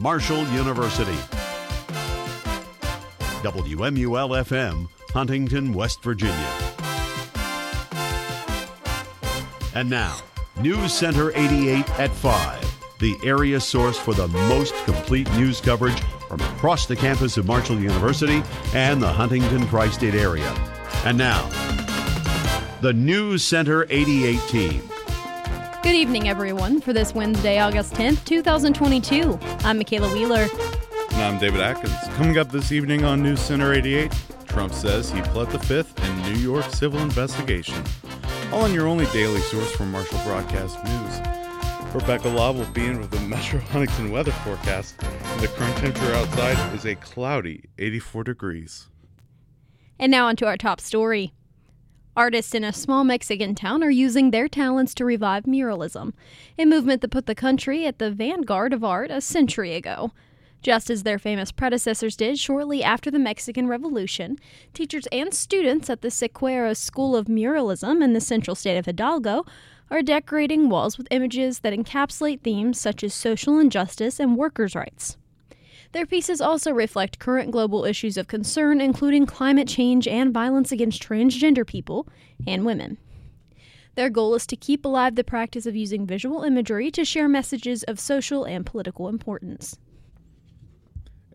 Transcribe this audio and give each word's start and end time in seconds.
Marshall 0.00 0.46
University. 0.46 1.18
WMUL 3.42 4.30
FM, 4.46 4.88
Huntington, 5.12 5.74
West 5.74 6.02
Virginia. 6.02 6.34
And 9.74 9.90
now, 9.90 10.16
News 10.58 10.94
Center 10.94 11.36
88 11.36 12.00
at 12.00 12.10
5, 12.12 12.98
the 12.98 13.14
area 13.22 13.60
source 13.60 13.98
for 13.98 14.14
the 14.14 14.28
most 14.28 14.74
complete 14.86 15.30
news 15.32 15.60
coverage 15.60 16.00
from 16.28 16.40
across 16.40 16.86
the 16.86 16.96
campus 16.96 17.36
of 17.36 17.44
Marshall 17.46 17.78
University 17.78 18.42
and 18.72 19.02
the 19.02 19.08
Huntington 19.08 19.66
tri 19.66 19.90
state 19.90 20.14
area. 20.14 20.50
And 21.04 21.18
now, 21.18 21.46
the 22.80 22.94
News 22.94 23.44
Center 23.44 23.86
88 23.90 24.40
team. 24.48 24.90
Good 25.82 25.94
evening, 25.94 26.28
everyone, 26.28 26.82
for 26.82 26.92
this 26.92 27.14
Wednesday, 27.14 27.58
August 27.58 27.94
10th, 27.94 28.24
2022. 28.26 29.38
I'm 29.70 29.78
Makaylah 29.78 30.12
Wheeler. 30.12 30.48
And 31.12 31.22
I'm 31.22 31.38
David 31.38 31.60
Adkins. 31.60 31.94
Coming 32.16 32.38
up 32.38 32.50
this 32.50 32.72
evening 32.72 33.04
on 33.04 33.22
News 33.22 33.38
Center 33.38 33.72
88, 33.72 34.10
Trump 34.48 34.72
says 34.72 35.12
he 35.12 35.22
pled 35.22 35.48
the 35.50 35.60
fifth 35.60 35.96
in 36.04 36.22
New 36.22 36.40
York 36.40 36.64
civil 36.70 36.98
investigation. 36.98 37.80
All 38.50 38.62
on 38.62 38.74
your 38.74 38.88
only 38.88 39.06
daily 39.12 39.40
source 39.42 39.70
for 39.70 39.84
Marshall 39.84 40.18
Broadcast 40.24 40.76
News. 40.82 41.94
Rebecca 41.94 42.28
Law 42.28 42.50
will 42.50 42.66
be 42.72 42.84
in 42.84 42.98
with 42.98 43.12
the 43.12 43.20
Metro 43.20 43.60
Huntington 43.70 44.10
weather 44.10 44.32
forecast. 44.32 45.00
And 45.04 45.40
the 45.40 45.46
current 45.46 45.76
temperature 45.76 46.14
outside 46.14 46.74
is 46.74 46.84
a 46.84 46.96
cloudy 46.96 47.66
84 47.78 48.24
degrees. 48.24 48.88
And 50.00 50.10
now, 50.10 50.26
on 50.26 50.34
to 50.34 50.46
our 50.46 50.56
top 50.56 50.80
story. 50.80 51.32
Artists 52.20 52.54
in 52.54 52.64
a 52.64 52.70
small 52.70 53.02
Mexican 53.02 53.54
town 53.54 53.82
are 53.82 53.88
using 53.88 54.30
their 54.30 54.46
talents 54.46 54.92
to 54.92 55.06
revive 55.06 55.44
muralism, 55.44 56.12
a 56.58 56.66
movement 56.66 57.00
that 57.00 57.10
put 57.10 57.24
the 57.24 57.34
country 57.34 57.86
at 57.86 57.98
the 57.98 58.10
vanguard 58.10 58.74
of 58.74 58.84
art 58.84 59.10
a 59.10 59.22
century 59.22 59.74
ago. 59.74 60.12
Just 60.60 60.90
as 60.90 61.02
their 61.02 61.18
famous 61.18 61.50
predecessors 61.50 62.16
did 62.16 62.38
shortly 62.38 62.84
after 62.84 63.10
the 63.10 63.18
Mexican 63.18 63.68
Revolution, 63.68 64.36
teachers 64.74 65.06
and 65.10 65.32
students 65.32 65.88
at 65.88 66.02
the 66.02 66.08
Siqueiros 66.08 66.76
School 66.76 67.16
of 67.16 67.26
Muralism 67.26 68.04
in 68.04 68.12
the 68.12 68.20
central 68.20 68.54
state 68.54 68.76
of 68.76 68.84
Hidalgo 68.84 69.46
are 69.90 70.02
decorating 70.02 70.68
walls 70.68 70.98
with 70.98 71.08
images 71.10 71.60
that 71.60 71.72
encapsulate 71.72 72.42
themes 72.42 72.78
such 72.78 73.02
as 73.02 73.14
social 73.14 73.58
injustice 73.58 74.20
and 74.20 74.36
workers' 74.36 74.74
rights. 74.74 75.16
Their 75.92 76.06
pieces 76.06 76.40
also 76.40 76.72
reflect 76.72 77.18
current 77.18 77.50
global 77.50 77.84
issues 77.84 78.16
of 78.16 78.28
concern, 78.28 78.80
including 78.80 79.26
climate 79.26 79.66
change 79.66 80.06
and 80.06 80.32
violence 80.32 80.70
against 80.70 81.02
transgender 81.02 81.66
people 81.66 82.06
and 82.46 82.64
women. 82.64 82.98
Their 83.96 84.08
goal 84.08 84.36
is 84.36 84.46
to 84.46 84.56
keep 84.56 84.84
alive 84.84 85.16
the 85.16 85.24
practice 85.24 85.66
of 85.66 85.74
using 85.74 86.06
visual 86.06 86.44
imagery 86.44 86.92
to 86.92 87.04
share 87.04 87.28
messages 87.28 87.82
of 87.84 87.98
social 87.98 88.44
and 88.44 88.64
political 88.64 89.08
importance. 89.08 89.78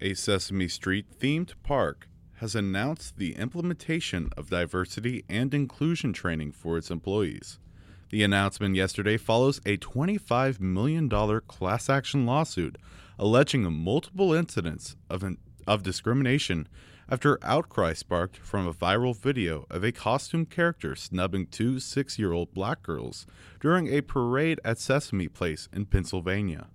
A 0.01 0.13
Sesame 0.13 0.69
Street 0.69 1.05
themed 1.19 1.53
park 1.63 2.07
has 2.35 2.55
announced 2.55 3.17
the 3.17 3.35
implementation 3.35 4.29
of 4.37 4.49
diversity 4.49 5.23
and 5.29 5.53
inclusion 5.53 6.13
training 6.13 6.53
for 6.53 6.77
its 6.77 6.89
employees. 6.89 7.59
The 8.09 8.23
announcement 8.23 8.75
yesterday 8.75 9.17
follows 9.17 9.59
a 9.65 9.77
$25 9.77 10.59
million 10.59 11.09
class 11.09 11.89
action 11.89 12.25
lawsuit 12.25 12.77
alleging 13.17 13.71
multiple 13.71 14.33
incidents 14.33 14.95
of, 15.09 15.23
an, 15.23 15.37
of 15.67 15.83
discrimination 15.83 16.67
after 17.09 17.37
outcry 17.43 17.93
sparked 17.93 18.37
from 18.37 18.67
a 18.67 18.73
viral 18.73 19.15
video 19.15 19.65
of 19.69 19.83
a 19.83 19.91
costumed 19.91 20.49
character 20.49 20.95
snubbing 20.95 21.45
two 21.45 21.79
six 21.79 22.17
year 22.17 22.31
old 22.31 22.53
black 22.53 22.81
girls 22.81 23.27
during 23.59 23.87
a 23.87 24.01
parade 24.01 24.59
at 24.65 24.79
Sesame 24.79 25.27
Place 25.27 25.69
in 25.71 25.85
Pennsylvania. 25.85 26.67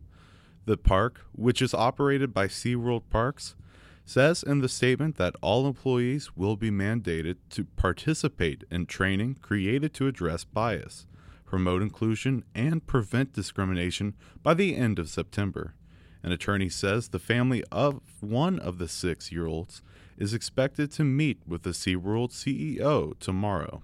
The 0.67 0.77
park, 0.77 1.23
which 1.33 1.61
is 1.61 1.75
operated 1.75 2.33
by 2.33 2.47
SeaWorld 2.47 3.05
Parks, 3.11 3.57
says 4.05 4.43
in 4.43 4.61
the 4.61 4.69
statement 4.69 5.17
that 5.17 5.37
all 5.41 5.67
employees 5.67 6.37
will 6.37 6.57
be 6.57 6.71
mandated 6.71 7.37
to 7.51 7.65
participate 7.65 8.65
in 8.71 8.87
training 8.87 9.37
created 9.41 9.95
to 9.95 10.07
address 10.07 10.45
bias, 10.45 11.07
promote 11.45 11.83
inclusion, 11.83 12.45
and 12.55 12.87
prevent 12.87 13.33
discrimination 13.33 14.15
by 14.43 14.55
the 14.55 14.77
end 14.77 14.99
of 14.99 15.09
September. 15.09 15.75
An 16.23 16.33
attorney 16.33 16.69
says 16.69 17.09
the 17.09 17.19
family 17.19 17.65
of 17.73 18.01
one 18.21 18.59
of 18.59 18.79
the 18.79 18.89
six 18.89 19.33
year 19.33 19.47
olds 19.47 19.83
is 20.19 20.35
expected 20.35 20.93
to 20.93 21.05
meet 21.05 21.39
with 21.47 21.63
the 21.63 21.71
SeaWorld 21.71 22.31
CEO 22.31 23.19
tomorrow. 23.19 23.83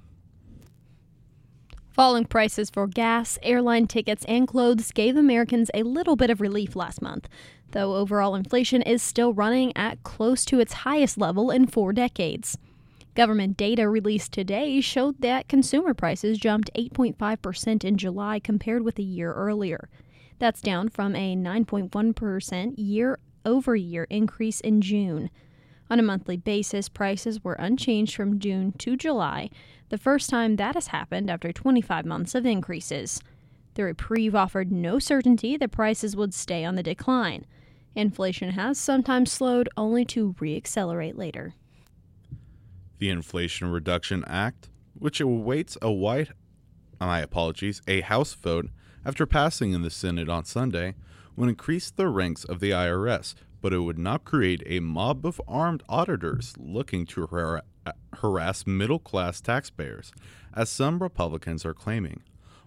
Falling 1.89 2.27
prices 2.27 2.69
for 2.69 2.87
gas, 2.87 3.39
airline 3.43 3.87
tickets, 3.87 4.23
and 4.29 4.47
clothes 4.47 4.93
gave 4.93 5.17
Americans 5.17 5.71
a 5.73 5.83
little 5.83 6.15
bit 6.15 6.29
of 6.29 6.43
relief 6.43 6.77
last 6.77 7.01
month, 7.01 7.27
though 7.71 7.95
overall 7.95 8.35
inflation 8.35 8.83
is 8.83 9.03
still 9.03 9.33
running 9.33 9.75
at 9.75 10.03
close 10.03 10.45
to 10.45 10.61
its 10.61 10.75
highest 10.75 11.17
level 11.17 11.51
in 11.51 11.67
four 11.67 11.95
decades. 11.95 12.59
Government 13.15 13.57
data 13.57 13.89
released 13.89 14.31
today 14.33 14.79
showed 14.83 15.23
that 15.23 15.49
consumer 15.49 15.95
prices 15.95 16.37
jumped 16.37 16.71
8.5% 16.77 17.83
in 17.83 17.97
July 17.97 18.41
compared 18.41 18.83
with 18.83 18.99
a 18.99 19.03
year 19.03 19.33
earlier. 19.33 19.89
That's 20.39 20.61
down 20.61 20.89
from 20.89 21.17
a 21.17 21.35
9.1% 21.35 22.75
year 22.77 23.19
over 23.45 23.77
year 23.77 24.07
increase 24.11 24.61
in 24.61 24.81
June. 24.81 25.31
On 25.89 26.01
a 26.01 26.03
monthly 26.03 26.37
basis, 26.37 26.89
prices 26.89 27.45
were 27.45 27.55
unchanged 27.55 28.15
from 28.15 28.39
June 28.41 28.73
to 28.79 28.97
July, 28.97 29.51
the 29.89 29.99
first 29.99 30.29
time 30.29 30.57
that 30.57 30.75
has 30.75 30.89
happened 30.89 31.31
after 31.31 31.53
25 31.53 32.05
months 32.05 32.35
of 32.35 32.45
increases. 32.45 33.21
The 33.75 33.85
reprieve 33.85 34.35
offered 34.35 34.73
no 34.73 34.99
certainty 34.99 35.57
that 35.57 35.71
prices 35.71 36.17
would 36.17 36.35
stay 36.35 36.65
on 36.65 36.75
the 36.75 36.83
decline. 36.83 37.47
Inflation 37.95 38.51
has 38.51 38.79
sometimes 38.79 39.31
slowed 39.31 39.69
only 39.77 40.05
to 40.07 40.35
reaccelerate 40.35 41.17
later. 41.17 41.55
The 42.99 43.11
Inflation 43.11 43.71
Reduction 43.71 44.25
Act, 44.27 44.71
which 44.95 45.21
awaits 45.21 45.79
a 45.81 45.93
white 45.93 46.31
my 47.01 47.21
apologies, 47.21 47.83
a 47.87 48.01
House 48.01 48.35
vote 48.35 48.71
after 49.07 49.25
passing 49.25 49.73
in 49.73 49.83
the 49.83 49.91
Senate 49.91 50.29
on 50.29 50.45
Sunday, 50.45 50.97
would 51.37 51.49
increase 51.49 51.93
the 51.93 52.09
ranks 52.09 52.43
of 52.43 52.59
the 52.59 52.73
IRS, 52.73 53.37
but 53.63 53.73
it 53.73 53.79
would 53.79 53.99
not 53.99 54.25
create 54.25 54.65
a 54.67 54.81
mob 54.81 55.25
of 55.25 55.41
armed 55.47 55.85
auditors 55.89 56.55
looking 56.59 57.07
to 57.07 57.29
har- 57.29 57.63
harass 58.15 58.67
middle 58.67 58.99
class 58.99 59.41
taxpayers, 59.41 60.11
as 60.53 60.69
some 60.69 60.99
Republicans 60.99 61.65
are 61.65 61.73
claiming. 61.73 62.21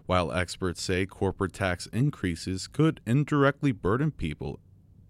While 0.06 0.32
experts 0.32 0.80
say 0.80 1.04
corporate 1.04 1.52
tax 1.52 1.86
increases 1.92 2.68
could 2.68 3.02
indirectly 3.06 3.72
burden 3.72 4.10
people 4.10 4.60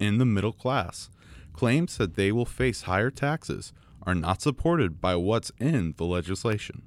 in 0.00 0.18
the 0.18 0.26
middle 0.26 0.52
class, 0.52 1.10
claims 1.52 1.96
that 1.98 2.16
they 2.16 2.32
will 2.32 2.44
face 2.44 2.82
higher 2.82 3.10
taxes 3.10 3.72
are 4.02 4.16
not 4.16 4.42
supported 4.42 5.00
by 5.00 5.14
what's 5.14 5.52
in 5.60 5.94
the 5.96 6.04
legislation. 6.04 6.82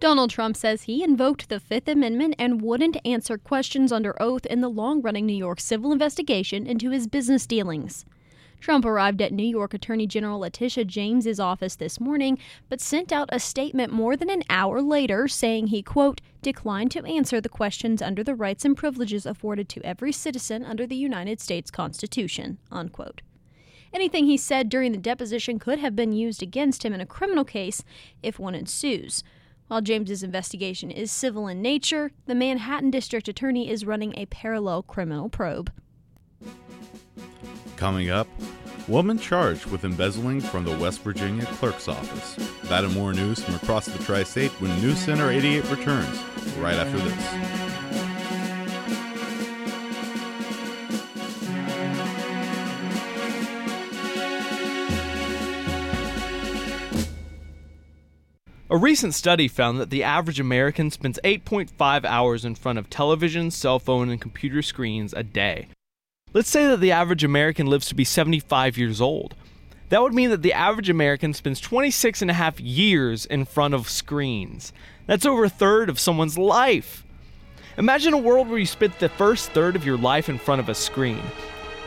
Donald 0.00 0.30
Trump 0.30 0.56
says 0.56 0.84
he 0.84 1.04
invoked 1.04 1.50
the 1.50 1.60
Fifth 1.60 1.86
Amendment 1.86 2.34
and 2.38 2.62
wouldn't 2.62 2.96
answer 3.04 3.36
questions 3.36 3.92
under 3.92 4.20
oath 4.20 4.46
in 4.46 4.62
the 4.62 4.70
long 4.70 5.02
running 5.02 5.26
New 5.26 5.36
York 5.36 5.60
civil 5.60 5.92
investigation 5.92 6.66
into 6.66 6.88
his 6.88 7.06
business 7.06 7.46
dealings. 7.46 8.06
Trump 8.60 8.86
arrived 8.86 9.20
at 9.20 9.32
New 9.32 9.46
York 9.46 9.74
Attorney 9.74 10.06
General 10.06 10.38
Letitia 10.38 10.86
James's 10.86 11.38
office 11.38 11.76
this 11.76 12.00
morning, 12.00 12.38
but 12.70 12.80
sent 12.80 13.12
out 13.12 13.28
a 13.30 13.38
statement 13.38 13.92
more 13.92 14.16
than 14.16 14.30
an 14.30 14.42
hour 14.48 14.80
later 14.80 15.28
saying 15.28 15.66
he, 15.66 15.82
quote, 15.82 16.22
declined 16.40 16.90
to 16.92 17.04
answer 17.04 17.38
the 17.38 17.50
questions 17.50 18.00
under 18.00 18.24
the 18.24 18.34
rights 18.34 18.64
and 18.64 18.78
privileges 18.78 19.26
afforded 19.26 19.68
to 19.68 19.84
every 19.84 20.12
citizen 20.12 20.64
under 20.64 20.86
the 20.86 20.96
United 20.96 21.42
States 21.42 21.70
Constitution, 21.70 22.56
unquote. 22.70 23.20
Anything 23.92 24.24
he 24.24 24.38
said 24.38 24.70
during 24.70 24.92
the 24.92 24.98
deposition 24.98 25.58
could 25.58 25.78
have 25.78 25.94
been 25.94 26.12
used 26.12 26.42
against 26.42 26.86
him 26.86 26.94
in 26.94 27.02
a 27.02 27.06
criminal 27.06 27.44
case 27.44 27.84
if 28.22 28.38
one 28.38 28.54
ensues. 28.54 29.22
While 29.70 29.82
James's 29.82 30.24
investigation 30.24 30.90
is 30.90 31.12
civil 31.12 31.46
in 31.46 31.62
nature, 31.62 32.10
the 32.26 32.34
Manhattan 32.34 32.90
District 32.90 33.28
Attorney 33.28 33.70
is 33.70 33.86
running 33.86 34.12
a 34.18 34.26
parallel 34.26 34.82
criminal 34.82 35.28
probe. 35.28 35.70
Coming 37.76 38.10
up, 38.10 38.26
woman 38.88 39.16
charged 39.16 39.66
with 39.66 39.84
embezzling 39.84 40.40
from 40.40 40.64
the 40.64 40.76
West 40.76 41.02
Virginia 41.02 41.44
clerk's 41.44 41.86
office. 41.86 42.34
That 42.64 42.82
and 42.82 42.92
more 42.94 43.12
news 43.12 43.44
from 43.44 43.54
across 43.54 43.86
the 43.86 44.02
tri 44.02 44.24
state 44.24 44.50
when 44.60 44.76
News 44.82 44.98
Center 44.98 45.30
88 45.30 45.70
returns 45.70 46.20
right 46.58 46.74
after 46.74 46.98
this. 46.98 47.69
A 58.72 58.76
recent 58.76 59.14
study 59.14 59.48
found 59.48 59.80
that 59.80 59.90
the 59.90 60.04
average 60.04 60.38
American 60.38 60.92
spends 60.92 61.18
8.5 61.24 62.04
hours 62.04 62.44
in 62.44 62.54
front 62.54 62.78
of 62.78 62.88
television, 62.88 63.50
cell 63.50 63.80
phone, 63.80 64.08
and 64.08 64.20
computer 64.20 64.62
screens 64.62 65.12
a 65.12 65.24
day. 65.24 65.66
Let's 66.32 66.50
say 66.50 66.68
that 66.68 66.78
the 66.78 66.92
average 66.92 67.24
American 67.24 67.66
lives 67.66 67.88
to 67.88 67.96
be 67.96 68.04
75 68.04 68.78
years 68.78 69.00
old. 69.00 69.34
That 69.88 70.02
would 70.02 70.14
mean 70.14 70.30
that 70.30 70.42
the 70.42 70.52
average 70.52 70.88
American 70.88 71.34
spends 71.34 71.60
26 71.60 72.22
and 72.22 72.30
a 72.30 72.34
half 72.34 72.60
years 72.60 73.26
in 73.26 73.44
front 73.44 73.74
of 73.74 73.88
screens. 73.88 74.72
That's 75.06 75.26
over 75.26 75.46
a 75.46 75.50
third 75.50 75.90
of 75.90 75.98
someone's 75.98 76.38
life. 76.38 77.04
Imagine 77.76 78.14
a 78.14 78.18
world 78.18 78.48
where 78.48 78.60
you 78.60 78.66
spent 78.66 79.00
the 79.00 79.08
first 79.08 79.50
third 79.50 79.74
of 79.74 79.84
your 79.84 79.98
life 79.98 80.28
in 80.28 80.38
front 80.38 80.60
of 80.60 80.68
a 80.68 80.76
screen. 80.76 81.22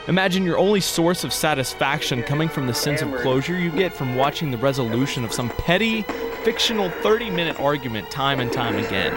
Imagine 0.10 0.44
your 0.44 0.58
only 0.58 0.82
source 0.82 1.24
of 1.24 1.32
satisfaction 1.32 2.24
coming 2.24 2.50
from 2.50 2.68
the 2.68 2.74
sense 2.74 3.02
of 3.02 3.14
closure 3.22 3.58
you 3.58 3.72
get 3.72 3.94
from 3.94 4.16
watching 4.16 4.52
the 4.52 4.58
resolution 4.58 5.24
of 5.24 5.32
some 5.32 5.50
petty, 5.52 6.02
fictional 6.44 6.90
30 6.90 7.30
minute 7.30 7.58
argument 7.58 8.12
time 8.12 8.42
and 8.42 8.52
time 8.52 8.76
again. 8.76 9.14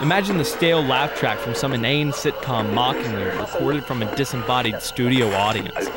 Imagine 0.00 0.38
the 0.38 0.44
stale 0.46 0.82
laugh 0.82 1.14
track 1.14 1.38
from 1.38 1.54
some 1.54 1.74
inane 1.74 2.12
sitcom 2.12 2.72
mocking 2.72 3.12
you, 3.12 3.26
recorded 3.38 3.84
from 3.84 4.02
a 4.02 4.16
disembodied 4.16 4.80
studio 4.80 5.30
audience. 5.32 5.90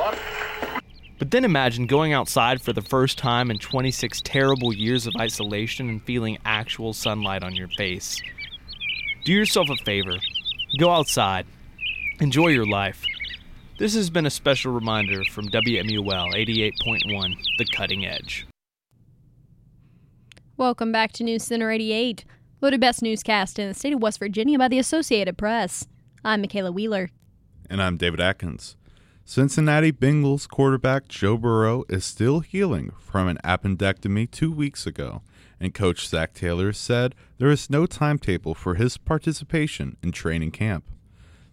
But 1.18 1.32
then 1.32 1.46
imagine 1.46 1.88
going 1.88 2.12
outside 2.12 2.62
for 2.62 2.74
the 2.74 2.82
first 2.82 3.18
time 3.18 3.50
in 3.52 3.58
26 3.58 4.22
terrible 4.26 4.74
years 4.74 5.08
of 5.08 5.16
isolation 5.18 5.88
and 5.88 6.04
feeling 6.04 6.38
actual 6.44 6.92
sunlight 6.92 7.46
on 7.46 7.56
your 7.56 7.70
face. 7.70 8.22
Do 9.24 9.32
yourself 9.32 9.70
a 9.70 9.78
favor. 9.86 10.18
Go 10.78 10.90
outside. 10.90 11.46
Enjoy 12.20 12.48
your 12.50 12.68
life. 12.68 13.04
This 13.80 13.96
has 13.96 14.12
been 14.12 14.28
a 14.28 14.30
special 14.30 14.72
reminder 14.72 15.24
from 15.32 15.50
WMUL 15.50 16.34
88.1, 16.36 17.34
The 17.58 17.66
Cutting 17.76 18.06
Edge. 18.06 18.46
Welcome 20.56 20.92
back 20.92 21.12
to 21.14 21.24
News 21.24 21.44
Center 21.44 21.72
88, 21.72 22.24
voted 22.62 22.80
best 22.80 23.02
newscast 23.02 23.58
in 23.58 23.68
the 23.68 23.74
state 23.74 23.94
of 23.94 24.02
West 24.02 24.20
Virginia 24.20 24.60
by 24.60 24.68
the 24.68 24.78
Associated 24.78 25.40
Press. 25.40 25.88
I'm 26.24 26.44
Makaylah 26.44 26.74
Wheeler. 26.74 27.10
And 27.68 27.82
I'm 27.82 27.98
David 27.98 28.22
Adkins. 28.22 28.78
Cincinnati 29.26 29.92
Bengals 29.92 30.48
quarterback 30.48 31.08
Joe 31.08 31.36
Burrow 31.36 31.84
is 31.90 32.06
still 32.06 32.42
healing 32.42 32.92
from 33.00 33.28
an 33.28 33.40
appendectomy 33.44 34.30
two 34.30 34.52
weeks 34.52 34.86
ago, 34.86 35.24
and 35.60 35.74
coach 35.74 36.08
Zac 36.08 36.36
Taylor 36.36 36.74
said 36.74 37.16
there 37.40 37.50
is 37.50 37.72
no 37.72 37.88
timetable 37.88 38.54
for 38.54 38.76
his 38.76 38.98
participation 38.98 39.98
in 40.04 40.12
training 40.12 40.52
camp. 40.52 40.86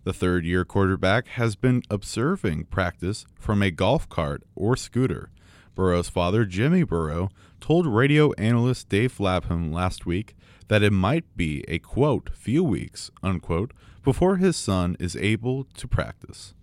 The 0.03 0.13
third 0.15 0.47
year 0.47 0.65
quarterback 0.65 1.29
has 1.29 1.57
been 1.57 1.83
observing 1.91 2.65
practice 2.65 3.27
from 3.39 3.63
a 3.63 3.71
golf 3.71 4.09
cart 4.09 4.43
or 4.55 4.75
scooter. 4.77 5.31
Burrow's 5.75 6.09
father, 6.09 6.45
Jimmy 6.47 6.85
Burrow, 6.85 7.29
told 7.61 7.87
radio 7.87 8.33
analyst 8.33 8.89
Dave 8.89 9.21
Lapham 9.21 9.71
last 9.73 10.07
week 10.07 10.35
that 10.69 10.83
it 10.83 10.93
might 10.93 11.25
be 11.37 11.65
a 11.69 11.79
quote, 11.79 12.31
few 12.35 12.65
weeks, 12.65 13.11
unquote, 13.23 13.73
before 14.03 14.37
his 14.37 14.57
son 14.57 14.97
is 14.99 15.17
able 15.17 15.65
to 15.65 15.87
practice. 15.87 16.55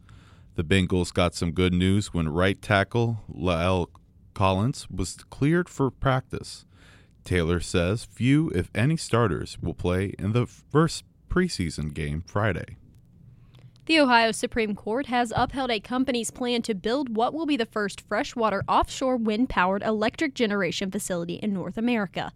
The 0.56 0.64
Bengals 0.64 1.14
got 1.14 1.36
some 1.36 1.52
good 1.52 1.74
news 1.74 2.14
when 2.14 2.30
right 2.30 2.60
tackle 2.60 3.24
La'el 3.32 3.88
Collins 4.34 4.88
was 4.90 5.18
cleared 5.30 5.70
for 5.70 5.92
practice. 5.92 6.66
Taylor 7.24 7.60
says 7.60 8.06
few, 8.06 8.50
if 8.50 8.72
any, 8.74 8.98
starters 8.98 9.60
will 9.62 9.76
play 9.76 10.14
in 10.18 10.32
the 10.32 10.48
first 10.48 11.04
preseason 11.30 11.94
game 11.94 12.24
Friday. 12.26 12.78
The 13.88 14.02
Ohio 14.02 14.34
Supreme 14.34 14.76
Court 14.76 15.06
has 15.06 15.32
upheld 15.34 15.72
a 15.72 15.80
company's 15.80 16.30
plan 16.30 16.62
to 16.64 16.76
build 16.76 17.16
what 17.16 17.34
will 17.34 17.46
be 17.46 17.56
the 17.56 17.66
first 17.66 18.02
freshwater 18.02 18.62
offshore 18.68 19.16
wind 19.16 19.48
powered 19.48 19.82
electric 19.82 20.34
generation 20.34 20.92
facility 20.92 21.36
in 21.36 21.54
North 21.54 21.78
America. 21.78 22.34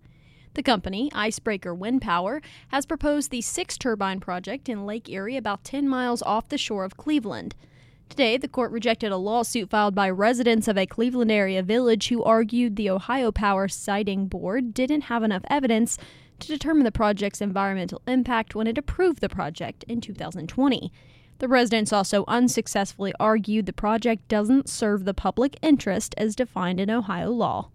The 0.53 0.63
company, 0.63 1.11
Icebreaker 1.13 1.75
Wind 1.75 2.03
Power, 2.03 2.41
has 2.69 2.85
proposed 2.85 3.31
the 3.31 3.41
six 3.41 3.77
turbine 3.77 4.21
project 4.21 4.69
in 4.69 4.85
Lake 4.85 5.09
Erie, 5.09 5.35
about 5.35 5.65
10 5.65 5.89
miles 5.89 6.21
off 6.21 6.47
the 6.47 6.57
shore 6.57 6.85
of 6.85 6.95
Cleveland. 6.95 7.53
Today, 8.07 8.37
the 8.37 8.47
court 8.47 8.71
rejected 8.71 9.11
a 9.11 9.17
lawsuit 9.17 9.69
filed 9.69 9.93
by 9.93 10.09
residents 10.09 10.69
of 10.69 10.77
a 10.77 10.85
Cleveland 10.85 11.33
area 11.33 11.61
village 11.61 12.07
who 12.07 12.23
argued 12.23 12.77
the 12.77 12.89
Ohio 12.89 13.29
Power 13.29 13.67
Siting 13.67 14.27
Board 14.27 14.73
didn't 14.73 15.01
have 15.01 15.21
enough 15.21 15.43
evidence 15.49 15.97
to 16.39 16.47
determine 16.47 16.85
the 16.85 16.93
project's 16.93 17.41
environmental 17.41 18.01
impact 18.07 18.55
when 18.55 18.67
it 18.67 18.77
approved 18.77 19.19
the 19.19 19.27
project 19.27 19.83
in 19.89 19.99
2020. 19.99 20.93
The 21.41 21.47
residents 21.47 21.91
also 21.91 22.23
unsuccessfully 22.27 23.13
argued 23.19 23.65
the 23.65 23.73
project 23.73 24.27
doesn't 24.27 24.69
serve 24.69 25.05
the 25.05 25.13
public 25.15 25.57
interest 25.63 26.13
as 26.15 26.35
defined 26.35 26.79
in 26.79 26.91
Ohio 26.91 27.31
law. 27.31 27.71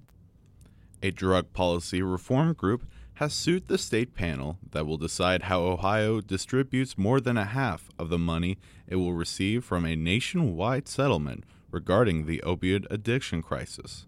A 1.03 1.11
drug 1.11 1.53
policy 1.53 2.01
reform 2.01 2.53
group 2.53 2.85
has 3.15 3.35
sued 3.35 3.67
the 3.67 3.77
state 3.77 4.15
panel 4.15 4.59
that 4.71 4.87
will 4.87 4.99
decide 4.99 5.43
how 5.43 5.63
Ohio 5.63 6.21
distributes 6.21 6.97
more 6.97 7.21
than 7.21 7.37
a 7.37 7.45
half 7.45 7.91
of 7.99 8.09
the 8.09 8.21
money 8.21 8.57
it 8.87 8.97
will 8.97 9.15
receive 9.15 9.65
from 9.65 9.85
a 9.85 9.97
nationwide 9.97 10.87
settlement 10.87 11.43
regarding 11.73 12.27
the 12.27 12.41
opioid 12.47 12.87
addiction 12.89 13.43
crisis. 13.43 14.07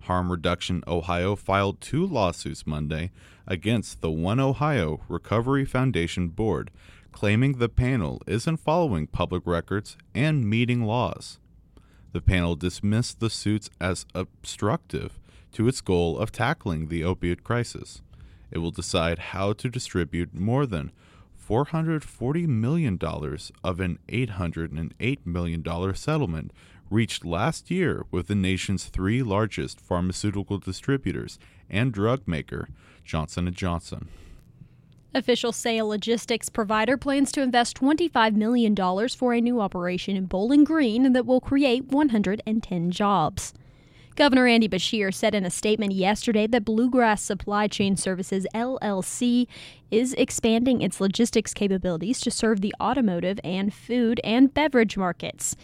Harm 0.00 0.30
Reduction 0.30 0.84
Ohio 0.86 1.36
filed 1.36 1.80
two 1.80 2.06
lawsuits 2.06 2.66
Monday 2.66 3.12
against 3.46 4.02
the 4.02 4.10
One 4.10 4.40
Ohio 4.40 5.00
Recovery 5.08 5.64
Foundation 5.64 6.28
Board 6.28 6.70
claiming 7.14 7.52
the 7.52 7.68
panel 7.68 8.20
isn't 8.26 8.56
following 8.56 9.06
public 9.06 9.44
records 9.46 9.96
and 10.16 10.50
meeting 10.50 10.82
laws. 10.82 11.38
The 12.12 12.20
panel 12.20 12.56
dismissed 12.56 13.20
the 13.20 13.30
suits 13.30 13.70
as 13.80 14.04
obstructive 14.16 15.20
to 15.52 15.68
its 15.68 15.80
goal 15.80 16.18
of 16.18 16.32
tackling 16.32 16.88
the 16.88 17.02
opioid 17.02 17.44
crisis. 17.44 18.02
It 18.50 18.58
will 18.58 18.72
decide 18.72 19.30
how 19.30 19.52
to 19.52 19.70
distribute 19.70 20.34
more 20.34 20.66
than 20.66 20.90
$440 21.48 22.48
million 22.48 22.98
of 23.62 23.80
an 23.80 23.98
$808 24.08 25.18
million 25.24 25.94
settlement 25.94 26.52
reached 26.90 27.24
last 27.24 27.70
year 27.70 28.04
with 28.10 28.26
the 28.26 28.34
nation's 28.34 28.86
three 28.86 29.22
largest 29.22 29.80
pharmaceutical 29.80 30.58
distributors 30.58 31.38
and 31.70 31.92
drug 31.92 32.26
maker, 32.26 32.68
Johnson 33.04 33.52
& 33.52 33.54
Johnson. 33.54 34.08
Officials 35.16 35.54
say 35.54 35.78
a 35.78 35.84
logistics 35.84 36.48
provider 36.48 36.96
plans 36.96 37.30
to 37.30 37.40
invest 37.40 37.80
$25 37.80 38.34
million 38.34 38.74
for 39.10 39.32
a 39.32 39.40
new 39.40 39.60
operation 39.60 40.16
in 40.16 40.26
Bowling 40.26 40.64
Green 40.64 41.12
that 41.12 41.24
will 41.24 41.40
create 41.40 41.84
110 41.84 42.90
jobs. 42.90 43.54
Governor 44.16 44.48
Andy 44.48 44.68
Beshear 44.68 45.14
said 45.14 45.32
in 45.32 45.44
a 45.44 45.50
statement 45.50 45.92
yesterday 45.92 46.48
that 46.48 46.64
Bluegrass 46.64 47.22
Supply 47.22 47.68
Chain 47.68 47.96
Services 47.96 48.44
LLC 48.56 49.46
is 49.92 50.14
expanding 50.14 50.82
its 50.82 51.00
logistics 51.00 51.54
capabilities 51.54 52.20
to 52.20 52.30
serve 52.32 52.60
the 52.60 52.74
automotive 52.80 53.38
and 53.44 53.72
food 53.72 54.20
and 54.24 54.52
beverage 54.52 54.96
markets. 54.96 55.54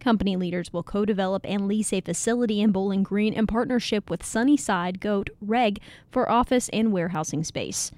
Company 0.00 0.36
leaders 0.36 0.72
will 0.72 0.82
co 0.82 1.04
develop 1.04 1.44
and 1.44 1.68
lease 1.68 1.92
a 1.92 2.00
facility 2.00 2.62
in 2.62 2.72
Bowling 2.72 3.02
Green 3.02 3.34
in 3.34 3.46
partnership 3.46 4.08
with 4.08 4.24
Sunnyside 4.24 5.00
Goat 5.00 5.28
Reg 5.42 5.80
for 6.10 6.30
office 6.30 6.70
and 6.70 6.92
warehousing 6.92 7.44
space. 7.44 7.92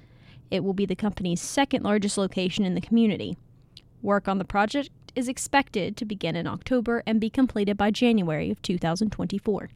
It 0.51 0.63
will 0.63 0.73
be 0.73 0.85
the 0.85 0.95
company's 0.95 1.41
second 1.41 1.83
largest 1.83 2.17
location 2.17 2.65
in 2.65 2.75
the 2.75 2.81
community. 2.81 3.37
Work 4.01 4.27
on 4.27 4.37
the 4.37 4.45
project 4.45 4.89
is 5.15 5.27
expected 5.27 5.97
to 5.97 6.05
begin 6.05 6.35
in 6.35 6.47
October 6.47 7.03
and 7.05 7.19
be 7.19 7.29
completed 7.29 7.77
by 7.77 7.91
January 7.91 8.49
of 8.49 8.61
2024. 8.61 9.69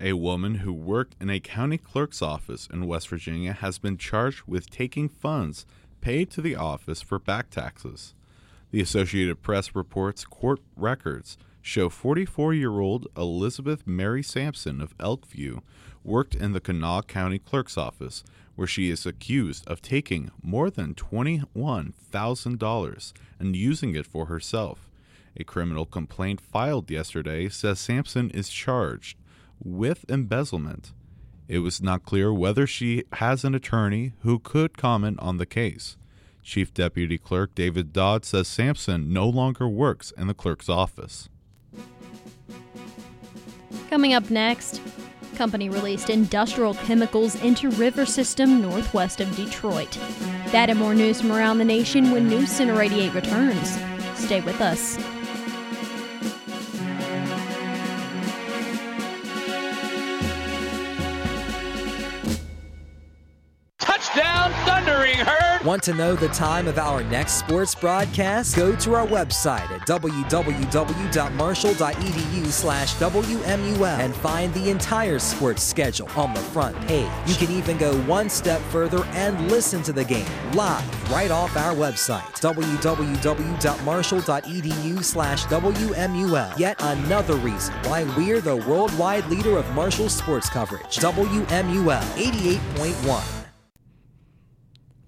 A 0.00 0.14
woman 0.14 0.56
who 0.56 0.72
worked 0.72 1.14
in 1.20 1.30
a 1.30 1.38
county 1.38 1.78
clerk's 1.78 2.22
office 2.22 2.68
in 2.72 2.86
West 2.86 3.08
Virginia 3.08 3.52
has 3.52 3.78
been 3.78 3.96
charged 3.96 4.42
with 4.46 4.68
taking 4.68 5.08
funds 5.08 5.64
paid 6.00 6.30
to 6.30 6.40
the 6.40 6.56
office 6.56 7.00
for 7.00 7.18
back 7.18 7.50
taxes. 7.50 8.14
The 8.72 8.80
Associated 8.80 9.42
Press 9.42 9.76
reports 9.76 10.24
court 10.24 10.60
records 10.76 11.36
show 11.60 11.88
44 11.88 12.54
year 12.54 12.80
old 12.80 13.06
Elizabeth 13.16 13.86
Mary 13.86 14.22
Sampson 14.22 14.80
of 14.80 14.96
Elkview 14.98 15.60
worked 16.02 16.34
in 16.34 16.52
the 16.52 16.60
Kanawha 16.60 17.04
County 17.04 17.38
Clerk's 17.38 17.78
office, 17.78 18.24
where 18.54 18.66
she 18.66 18.90
is 18.90 19.06
accused 19.06 19.66
of 19.66 19.80
taking 19.82 20.30
more 20.42 20.70
than 20.70 20.94
$21,000 20.94 23.12
and 23.38 23.56
using 23.56 23.94
it 23.94 24.06
for 24.06 24.26
herself. 24.26 24.88
A 25.36 25.44
criminal 25.44 25.86
complaint 25.86 26.40
filed 26.40 26.90
yesterday 26.90 27.48
says 27.48 27.80
Sampson 27.80 28.28
is 28.30 28.50
charged 28.50 29.16
with 29.62 30.04
embezzlement. 30.08 30.92
It 31.48 31.60
was 31.60 31.82
not 31.82 32.04
clear 32.04 32.32
whether 32.32 32.66
she 32.66 33.04
has 33.14 33.44
an 33.44 33.54
attorney 33.54 34.12
who 34.20 34.38
could 34.38 34.76
comment 34.76 35.18
on 35.20 35.38
the 35.38 35.46
case. 35.46 35.96
Chief 36.42 36.74
Deputy 36.74 37.18
Clerk 37.18 37.54
David 37.54 37.92
Dodd 37.92 38.24
says 38.24 38.48
Sampson 38.48 39.12
no 39.12 39.28
longer 39.28 39.68
works 39.68 40.12
in 40.16 40.26
the 40.26 40.34
clerk's 40.34 40.68
office. 40.68 41.28
Coming 43.88 44.14
up 44.14 44.30
next, 44.30 44.80
company 45.36 45.68
released 45.68 46.10
industrial 46.10 46.74
chemicals 46.74 47.34
into 47.42 47.70
river 47.70 48.06
system 48.06 48.62
northwest 48.62 49.20
of 49.20 49.34
Detroit. 49.36 49.98
That 50.52 50.70
and 50.70 50.78
more 50.78 50.94
news 50.94 51.20
from 51.20 51.32
around 51.32 51.58
the 51.58 51.64
nation 51.64 52.10
when 52.10 52.28
News 52.28 52.50
Center 52.50 52.80
88 52.80 53.14
returns. 53.14 53.78
Stay 54.14 54.40
with 54.40 54.60
us. 54.60 54.98
Want 65.64 65.82
to 65.84 65.94
know 65.94 66.16
the 66.16 66.26
time 66.28 66.66
of 66.66 66.76
our 66.76 67.04
next 67.04 67.34
sports 67.34 67.72
broadcast? 67.72 68.56
Go 68.56 68.74
to 68.74 68.96
our 68.96 69.06
website 69.06 69.70
at 69.70 69.86
www.marshall.edu 69.86 72.46
slash 72.46 72.96
WMUL 72.96 73.98
and 74.00 74.12
find 74.16 74.52
the 74.54 74.70
entire 74.70 75.20
sports 75.20 75.62
schedule 75.62 76.08
on 76.16 76.34
the 76.34 76.40
front 76.40 76.76
page. 76.88 77.08
You 77.26 77.36
can 77.36 77.52
even 77.52 77.78
go 77.78 77.96
one 78.02 78.28
step 78.28 78.60
further 78.72 79.04
and 79.12 79.52
listen 79.52 79.84
to 79.84 79.92
the 79.92 80.04
game 80.04 80.26
live 80.54 81.12
right 81.12 81.30
off 81.30 81.56
our 81.56 81.76
website, 81.76 82.26
www.marshall.edu 82.40 85.04
slash 85.04 85.44
WMUL. 85.44 86.58
Yet 86.58 86.82
another 86.82 87.36
reason 87.36 87.72
why 87.84 88.02
we're 88.16 88.40
the 88.40 88.56
worldwide 88.56 89.26
leader 89.26 89.56
of 89.58 89.74
Marshall 89.74 90.08
sports 90.08 90.50
coverage. 90.50 90.96
WMUL 90.96 92.02
88.1. 92.02 93.41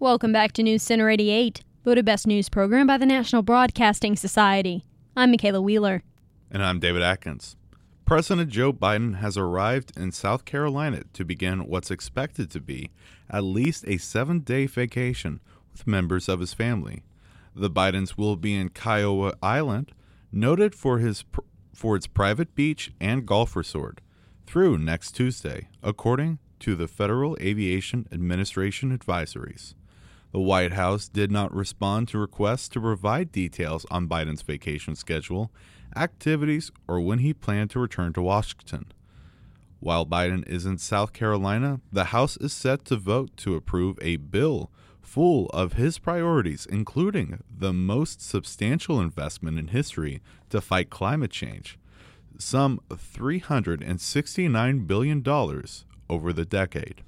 Welcome 0.05 0.33
back 0.33 0.53
to 0.53 0.63
News 0.63 0.83
Center 0.83 1.09
88, 1.09 1.63
voted 1.83 2.05
best 2.05 2.27
news 2.27 2.51
program 2.51 2.87
by 2.87 2.99
the 2.99 3.07
National 3.07 3.41
Broadcasting 3.41 4.17
Society. 4.17 4.85
I'm 5.17 5.33
Makaylah 5.33 5.63
Wheeler. 5.63 6.03
And 6.51 6.63
I'm 6.63 6.79
David 6.79 7.01
Adkins. 7.01 7.57
President 8.05 8.51
Joe 8.51 8.71
Biden 8.71 9.21
has 9.21 9.39
arrived 9.39 9.97
in 9.97 10.13
South 10.13 10.45
Carolina 10.45 11.05
to 11.15 11.25
begin 11.25 11.61
what's 11.61 11.91
expected 11.91 12.51
to 12.51 12.61
be 12.61 12.91
at 13.31 13.45
least 13.45 13.87
a 13.89 13.97
seven 13.97 14.41
day 14.41 14.67
vacation 14.67 15.41
with 15.73 15.87
members 15.87 16.29
of 16.29 16.41
his 16.41 16.53
family. 16.53 17.03
The 17.57 17.71
Bidens 17.71 18.19
will 18.19 18.37
be 18.37 18.55
in 18.55 18.69
Kiawah 18.69 19.33
Island, 19.43 19.93
noted 20.31 20.75
for, 20.75 20.99
his, 20.99 21.25
for 21.73 21.97
its 21.97 22.07
private 22.07 22.55
beach 22.55 22.93
and 23.01 23.25
golf 23.25 23.57
resort, 23.57 24.03
through 24.47 24.77
next 24.77 25.13
Tuesday, 25.13 25.69
according 25.83 26.41
to 26.61 26.75
the 26.75 26.89
Federal 26.89 27.39
Aviation 27.41 28.07
Administration 28.13 28.95
advisories. 28.95 29.73
The 30.35 30.41
White 30.41 30.73
House 30.73 31.09
did 31.09 31.31
not 31.31 31.55
respond 31.55 32.09
to 32.09 32.19
requests 32.19 32.69
to 32.71 32.81
provide 32.81 33.31
details 33.31 33.87
on 33.89 34.09
Biden's 34.09 34.43
vacation 34.43 34.97
schedule, 34.97 35.53
activities, 35.95 36.73
or 36.89 36.99
when 36.99 37.21
he 37.21 37.33
planned 37.33 37.71
to 37.71 37.79
return 37.79 38.13
to 38.15 38.21
Washington. 38.21 38.87
While 39.79 40.05
Biden 40.05 40.45
is 40.49 40.67
in 40.67 40.79
South 40.79 41.13
Carolina, 41.13 41.81
the 41.93 42.07
House 42.07 42.37
is 42.39 42.53
set 42.53 42.85
to 42.87 42.97
vote 42.97 43.37
to 43.37 43.55
approve 43.55 43.97
a 44.03 44.17
bill 44.17 44.73
full 45.01 45.47
of 45.51 45.75
his 45.75 46.01
priorities, 46.01 46.67
including 46.67 47.41
the 47.49 47.73
most 47.73 48.21
substantial 48.21 49.01
investment 49.01 49.57
in 49.57 49.69
history 49.69 50.21
to 50.51 50.61
fight 50.61 50.91
climate 50.91 51.31
change 51.31 51.79
some 52.39 52.81
$369 52.91 54.87
billion 54.89 55.23
over 56.11 56.33
the 56.33 56.45
decade. 56.45 57.03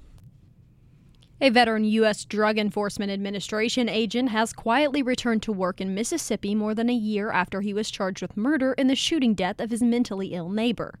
A 1.39 1.49
veteran 1.49 1.83
U.S. 1.83 2.25
Drug 2.25 2.57
Enforcement 2.57 3.11
Administration 3.11 3.87
agent 3.87 4.29
has 4.29 4.51
quietly 4.53 5.03
returned 5.03 5.43
to 5.43 5.51
work 5.51 5.79
in 5.79 5.93
Mississippi 5.93 6.55
more 6.55 6.73
than 6.73 6.89
a 6.89 6.95
year 6.95 7.29
after 7.29 7.61
he 7.61 7.75
was 7.75 7.91
charged 7.91 8.23
with 8.23 8.35
murder 8.35 8.73
in 8.73 8.87
the 8.87 8.95
shooting 8.95 9.35
death 9.35 9.59
of 9.59 9.69
his 9.69 9.83
mentally 9.83 10.29
ill 10.29 10.49
neighbor. 10.49 10.97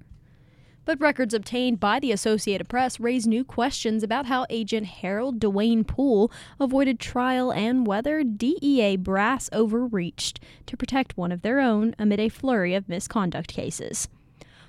But 0.85 1.01
records 1.01 1.33
obtained 1.33 1.79
by 1.79 1.99
the 1.99 2.11
Associated 2.11 2.69
Press 2.69 2.99
raise 2.99 3.25
new 3.25 3.43
questions 3.43 4.03
about 4.03 4.27
how 4.27 4.45
Agent 4.51 4.85
Harold 4.85 5.39
Dwayne 5.39 5.85
Poole 5.87 6.31
avoided 6.59 6.99
trial 6.99 7.51
and 7.51 7.87
whether 7.87 8.23
DEA 8.23 8.95
brass 8.95 9.49
overreached 9.51 10.39
to 10.67 10.77
protect 10.77 11.17
one 11.17 11.31
of 11.31 11.41
their 11.41 11.59
own 11.59 11.95
amid 11.97 12.19
a 12.19 12.29
flurry 12.29 12.75
of 12.75 12.87
misconduct 12.87 13.47
cases. 13.47 14.07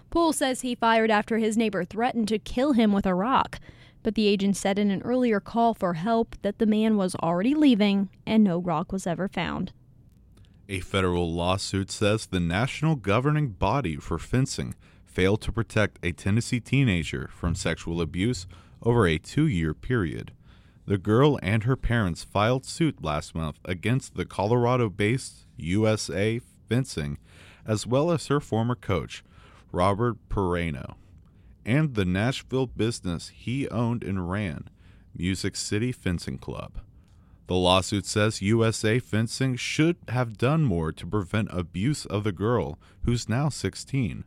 Poole 0.09 0.33
says 0.33 0.63
he 0.63 0.75
fired 0.75 1.11
after 1.11 1.37
his 1.37 1.59
neighbor 1.59 1.85
threatened 1.85 2.29
to 2.29 2.39
kill 2.39 2.73
him 2.73 2.95
with 2.95 3.05
a 3.05 3.15
rock 3.15 3.61
but 4.03 4.15
the 4.15 4.27
agent 4.27 4.57
said 4.57 4.79
in 4.79 4.91
an 4.91 5.03
earlier 5.03 5.41
call 5.41 5.75
for 5.75 5.95
help 5.95 6.37
that 6.43 6.59
the 6.59 6.67
man 6.67 6.97
was 6.97 7.15
already 7.17 7.55
leaving 7.55 8.09
and 8.27 8.45
no 8.45 8.59
rock 8.59 8.93
was 8.93 9.07
ever 9.07 9.29
found. 9.29 9.73
A 10.69 10.81
federal 10.81 11.33
lawsuit 11.33 11.91
says 11.91 12.27
the 12.27 12.41
national 12.41 12.97
governing 12.97 13.49
body 13.49 13.97
for 13.97 14.19
fencing 14.19 14.75
failed 15.05 15.41
to 15.43 15.53
protect 15.53 15.99
a 16.03 16.13
Tennessee 16.13 16.61
teenager 16.61 17.31
from 17.33 17.55
sexual 17.55 18.01
abuse 18.01 18.47
over 18.83 19.07
a 19.07 19.19
two 19.19 19.47
year 19.47 19.75
period. 19.75 20.33
The 20.87 20.99
girl 20.99 21.39
and 21.43 21.65
her 21.65 21.77
parents 21.77 22.25
filed 22.25 22.65
suit 22.65 23.03
last 23.03 23.35
month 23.35 23.59
against 23.65 24.15
the 24.15 24.25
Colorado 24.25 24.89
based 24.89 25.47
USA 25.57 26.41
Fencing, 26.69 27.19
as 27.67 27.87
well 27.87 28.11
as 28.11 28.27
her 28.29 28.41
former 28.41 28.75
coach, 28.75 29.25
Robert 29.73 30.17
Perrano 30.29 30.95
and 31.69 31.95
the 31.95 32.05
Nashville 32.07 32.67
business 32.67 33.29
he 33.29 33.69
owned 33.69 34.03
and 34.03 34.31
ran, 34.31 34.71
Music 35.15 35.55
City 35.55 35.93
Fencing 35.93 36.39
Club. 36.39 36.81
The 37.47 37.57
lawsuit 37.57 38.07
says 38.07 38.41
USA 38.41 38.99
Fencing 38.99 39.55
should 39.57 39.97
have 40.09 40.39
done 40.39 40.65
more 40.65 40.93
to 40.93 41.07
prevent 41.07 41.49
abuse 41.53 42.07
of 42.07 42.25
the 42.25 42.33
girl, 42.33 42.79
who's 43.05 43.29
now 43.29 43.51
16. 43.51 44.25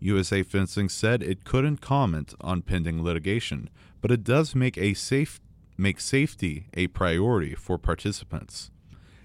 USA 0.00 0.42
Fencing 0.42 0.88
said 0.88 1.22
it 1.22 1.44
couldn't 1.44 1.80
comment 1.80 2.34
on 2.40 2.62
pending 2.62 3.04
litigation, 3.04 3.70
but 4.00 4.10
it 4.10 4.24
does 4.24 4.56
make 4.56 4.76
a 4.76 4.94
safe 4.94 5.40
make 5.78 6.00
safety 6.00 6.66
a 6.74 6.88
priority 6.88 7.54
for 7.54 7.78
participants. 7.78 8.72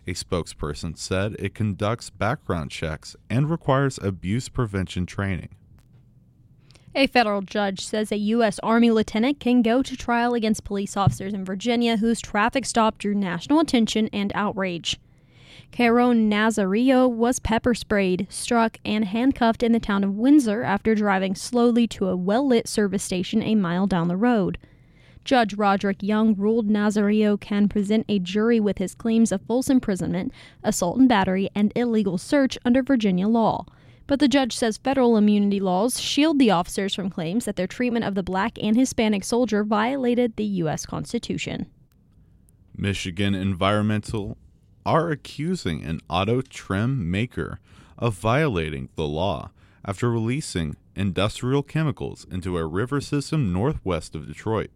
A 0.06 0.14
spokesperson 0.14 0.96
said 0.96 1.36
it 1.40 1.56
conducts 1.56 2.12
background 2.12 2.70
checks 2.70 3.16
and 3.28 3.50
requires 3.50 3.98
abuse 3.98 4.50
prevention 4.50 5.08
training. 5.08 5.50
A 6.98 7.08
federal 7.08 7.42
judge 7.42 7.86
says 7.86 8.10
a 8.10 8.18
U.S. 8.18 8.58
Army 8.64 8.90
lieutenant 8.90 9.42
can 9.42 9.62
go 9.62 9.84
to 9.84 9.98
trial 9.98 10.34
against 10.34 10.64
police 10.64 10.96
officers 10.96 11.34
in 11.34 11.44
Virginia 11.44 11.98
whose 11.98 12.22
traffic 12.22 12.66
stop 12.66 12.98
drew 12.98 13.14
national 13.14 13.60
attention 13.60 14.08
and 14.14 14.32
outrage. 14.34 14.98
Caron 15.72 16.32
Nazario 16.32 17.10
was 17.12 17.40
pepper 17.40 17.74
sprayed, 17.74 18.28
struck, 18.30 18.78
and 18.86 19.04
handcuffed 19.04 19.62
in 19.62 19.74
the 19.74 19.80
town 19.82 20.06
of 20.06 20.16
Windsor 20.16 20.64
after 20.64 20.96
driving 20.96 21.36
slowly 21.36 21.86
to 21.86 22.08
a 22.08 22.16
well 22.16 22.48
lit 22.48 22.66
service 22.66 23.04
station 23.04 23.44
a 23.44 23.56
mile 23.56 23.88
down 23.88 24.08
the 24.08 24.16
road. 24.16 24.58
Judge 25.26 25.54
Roderick 25.54 26.02
Young 26.02 26.34
ruled 26.36 26.70
Nazario 26.70 27.38
can 27.38 27.68
present 27.68 28.06
a 28.08 28.20
jury 28.20 28.62
with 28.62 28.78
his 28.78 28.96
claims 28.96 29.34
of 29.34 29.42
false 29.42 29.70
imprisonment, 29.70 30.32
assault 30.64 30.98
and 30.98 31.10
battery, 31.10 31.50
and 31.54 31.74
illegal 31.76 32.18
search 32.18 32.58
under 32.64 32.82
Virginia 32.82 33.28
law. 33.28 33.66
But 34.08 34.20
the 34.20 34.28
judge 34.28 34.56
says 34.56 34.78
federal 34.78 35.18
immunity 35.18 35.60
laws 35.60 36.00
shield 36.00 36.38
the 36.38 36.52
officers 36.52 36.94
from 36.94 37.10
claims 37.10 37.46
that 37.46 37.56
their 37.56 37.68
treatment 37.68 38.06
of 38.06 38.16
the 38.16 38.24
black 38.24 38.58
and 38.62 38.78
Hispanic 38.78 39.24
soldier 39.24 39.64
violated 39.64 40.36
the 40.36 40.46
U.S. 40.46 40.86
Constitution. 40.86 41.66
Michigan 42.78 43.34
Environmental 43.34 44.38
are 44.86 45.10
accusing 45.10 45.84
an 45.84 46.02
auto 46.10 46.42
trim 46.42 47.10
maker 47.10 47.60
of 47.98 48.14
violating 48.14 48.90
the 48.96 49.08
law 49.08 49.50
after 49.84 50.12
releasing 50.12 50.76
industrial 50.96 51.64
chemicals 51.64 52.26
into 52.30 52.58
a 52.58 52.66
river 52.66 53.02
system 53.02 53.52
northwest 53.52 54.16
of 54.16 54.28
Detroit. 54.28 54.70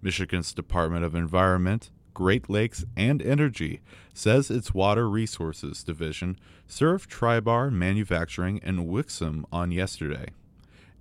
Michigan's 0.00 0.52
Department 0.52 1.04
of 1.04 1.14
Environment 1.14 1.90
Great 2.18 2.50
Lakes 2.50 2.84
and 2.96 3.22
Energy 3.22 3.80
says 4.12 4.50
its 4.50 4.74
Water 4.74 5.08
Resources 5.08 5.84
Division 5.84 6.36
served 6.66 7.08
Tribar 7.08 7.70
Manufacturing 7.70 8.58
and 8.64 8.88
Wixom 8.88 9.44
on 9.52 9.70
yesterday. 9.70 10.26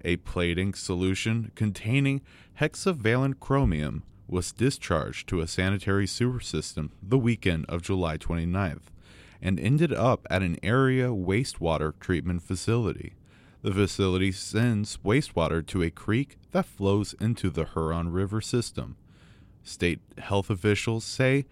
A 0.06 0.18
plating 0.18 0.76
solution 0.76 1.52
containing 1.56 2.22
hexavalent 2.62 3.40
chromium 3.40 4.04
was 4.28 4.52
discharged 4.52 5.28
to 5.30 5.42
a 5.42 5.48
sanitary 5.48 6.06
sewer 6.06 6.40
system 6.40 6.92
the 7.02 7.18
weekend 7.18 7.66
of 7.66 7.82
July 7.82 8.20
29th 8.20 8.92
and 9.42 9.60
ended 9.60 9.92
up 9.92 10.28
at 10.30 10.44
an 10.44 10.60
area 10.62 11.08
wastewater 11.08 12.00
treatment 12.00 12.44
facility. 12.44 13.16
The 13.64 13.74
facility 13.74 14.32
sends 14.32 14.98
wastewater 14.98 15.66
to 15.66 15.82
a 15.82 15.90
creek 15.90 16.38
that 16.52 16.68
flows 16.68 17.16
into 17.20 17.50
the 17.50 17.66
Huron 17.66 18.12
River 18.12 18.40
system. 18.40 18.98
State 19.68 20.00
health 20.18 20.50
officials 20.50 21.04
say 21.04 21.46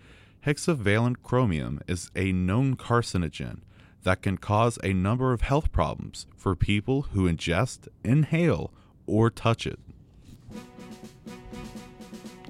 hexavalent 0.45 1.17
chromium 1.21 1.81
is 1.87 2.11
a 2.15 2.31
known 2.31 2.75
carcinogen 2.75 3.59
that 4.03 4.21
can 4.21 4.37
cause 4.37 4.79
a 4.83 4.93
number 4.93 5.33
of 5.33 5.41
health 5.41 5.71
problems 5.71 6.27
for 6.35 6.55
people 6.55 7.03
who 7.13 7.29
ingest, 7.29 7.87
inhale, 8.03 8.71
or 9.05 9.29
touch 9.29 9.67
it. 9.67 9.79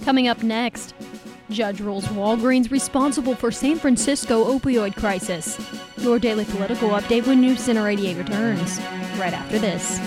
Coming 0.04 0.28
up 0.28 0.44
next, 0.44 0.94
Judge 1.50 1.80
rules 1.80 2.06
Walgreens 2.08 2.70
responsible 2.70 3.34
for 3.34 3.52
San 3.52 3.78
Francisco 3.78 4.58
opioid 4.58 4.96
crisis. 4.96 5.60
Your 5.98 6.20
daily 6.20 6.46
political 6.46 6.90
update 6.90 7.26
when 7.26 7.42
News 7.42 7.62
Center 7.62 7.88
88 7.88 8.18
returns, 8.18 8.80
right 9.18 9.34
after 9.34 9.58
this. 9.58 10.00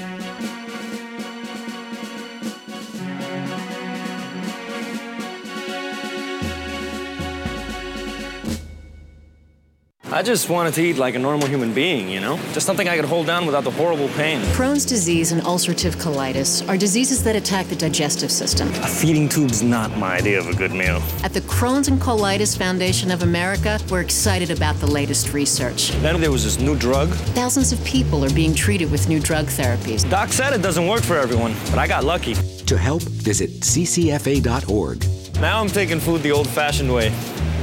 I 10.18 10.22
just 10.22 10.50
wanted 10.50 10.74
to 10.74 10.82
eat 10.82 10.96
like 10.96 11.14
a 11.14 11.18
normal 11.20 11.46
human 11.46 11.72
being, 11.72 12.08
you 12.08 12.18
know? 12.18 12.38
Just 12.52 12.66
something 12.66 12.88
I 12.88 12.96
could 12.96 13.04
hold 13.04 13.28
down 13.28 13.46
without 13.46 13.62
the 13.62 13.70
horrible 13.70 14.08
pain. 14.08 14.40
Crohn's 14.46 14.84
disease 14.84 15.30
and 15.30 15.40
ulcerative 15.42 15.94
colitis 15.94 16.68
are 16.68 16.76
diseases 16.76 17.22
that 17.22 17.36
attack 17.36 17.68
the 17.68 17.76
digestive 17.76 18.32
system. 18.32 18.66
A 18.82 18.88
feeding 18.88 19.28
tube's 19.28 19.62
not 19.62 19.96
my 19.96 20.16
idea 20.16 20.40
of 20.40 20.48
a 20.48 20.54
good 20.54 20.72
meal. 20.72 21.00
At 21.22 21.34
the 21.34 21.42
Crohn's 21.42 21.86
and 21.86 22.00
Colitis 22.00 22.58
Foundation 22.58 23.12
of 23.12 23.22
America, 23.22 23.78
we're 23.90 24.00
excited 24.00 24.50
about 24.50 24.74
the 24.80 24.88
latest 24.88 25.32
research. 25.34 25.90
Then 26.02 26.20
there 26.20 26.32
was 26.32 26.42
this 26.42 26.58
new 26.58 26.74
drug. 26.76 27.10
Thousands 27.36 27.70
of 27.70 27.78
people 27.84 28.24
are 28.24 28.34
being 28.34 28.54
treated 28.56 28.90
with 28.90 29.08
new 29.08 29.20
drug 29.20 29.46
therapies. 29.46 30.02
Doc 30.10 30.32
said 30.32 30.52
it 30.52 30.62
doesn't 30.62 30.88
work 30.88 31.02
for 31.02 31.16
everyone, 31.16 31.54
but 31.66 31.78
I 31.78 31.86
got 31.86 32.02
lucky. 32.02 32.34
To 32.66 32.76
help, 32.76 33.04
visit 33.22 33.60
ccfa.org. 33.60 34.98
Now 35.40 35.60
I'm 35.60 35.68
taking 35.68 36.00
food 36.00 36.22
the 36.24 36.32
old 36.32 36.48
fashioned 36.48 36.92
way. 36.92 37.14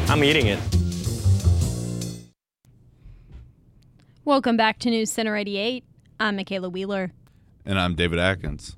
I'm 0.08 0.24
eating 0.24 0.48
it. 0.48 0.58
Welcome 4.25 4.58
back 4.58 4.79
to 4.79 4.89
News 4.89 5.12
Center 5.12 5.38
88. 5.38 5.84
I'm 6.20 6.36
Makaylah 6.36 6.72
Wheeler. 6.72 7.12
And 7.63 7.79
I'm 7.79 7.94
David 7.94 8.17
Adkins. 8.17 8.75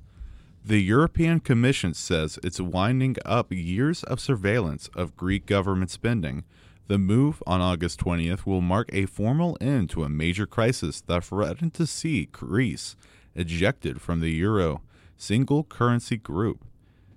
The 0.62 0.78
European 0.78 1.40
Commission 1.40 1.94
says 1.94 2.38
it's 2.44 2.60
winding 2.60 3.16
up 3.24 3.50
years 3.50 4.04
of 4.04 4.20
surveillance 4.20 4.90
of 4.94 5.16
Greek 5.16 5.46
government 5.46 5.90
spending. 5.90 6.44
The 6.88 6.98
move 6.98 7.42
on 7.46 7.62
August 7.62 7.98
20th 7.98 8.44
will 8.44 8.60
mark 8.60 8.90
a 8.92 9.06
formal 9.06 9.56
end 9.58 9.88
to 9.90 10.04
a 10.04 10.10
major 10.10 10.44
crisis 10.44 11.00
that 11.00 11.24
threatened 11.24 11.72
to 11.74 11.86
see 11.86 12.26
Greece 12.26 12.94
ejected 13.34 14.02
from 14.02 14.20
the 14.20 14.30
euro 14.30 14.82
single 15.16 15.64
currency 15.64 16.18
group. 16.18 16.62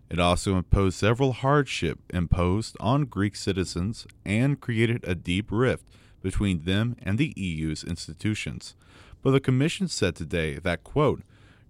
It 0.09 0.21
also 0.21 0.55
imposed 0.55 0.97
several 0.97 1.33
hardship 1.33 2.00
imposed 2.13 2.77
on 2.79 3.07
Greek 3.07 3.35
citizens 3.35 4.07
and 4.23 4.61
created 4.61 5.03
a 5.03 5.15
deep 5.15 5.47
rift 5.51 5.85
between 6.22 6.66
them 6.66 6.96
and 7.01 7.18
the 7.18 7.34
EU's 7.36 7.84
institutions. 7.84 8.75
But 9.22 9.32
the 9.32 9.40
Commission 9.40 9.88
said 9.88 10.16
today 10.16 10.58
that, 10.60 10.84
quote, 10.84 11.22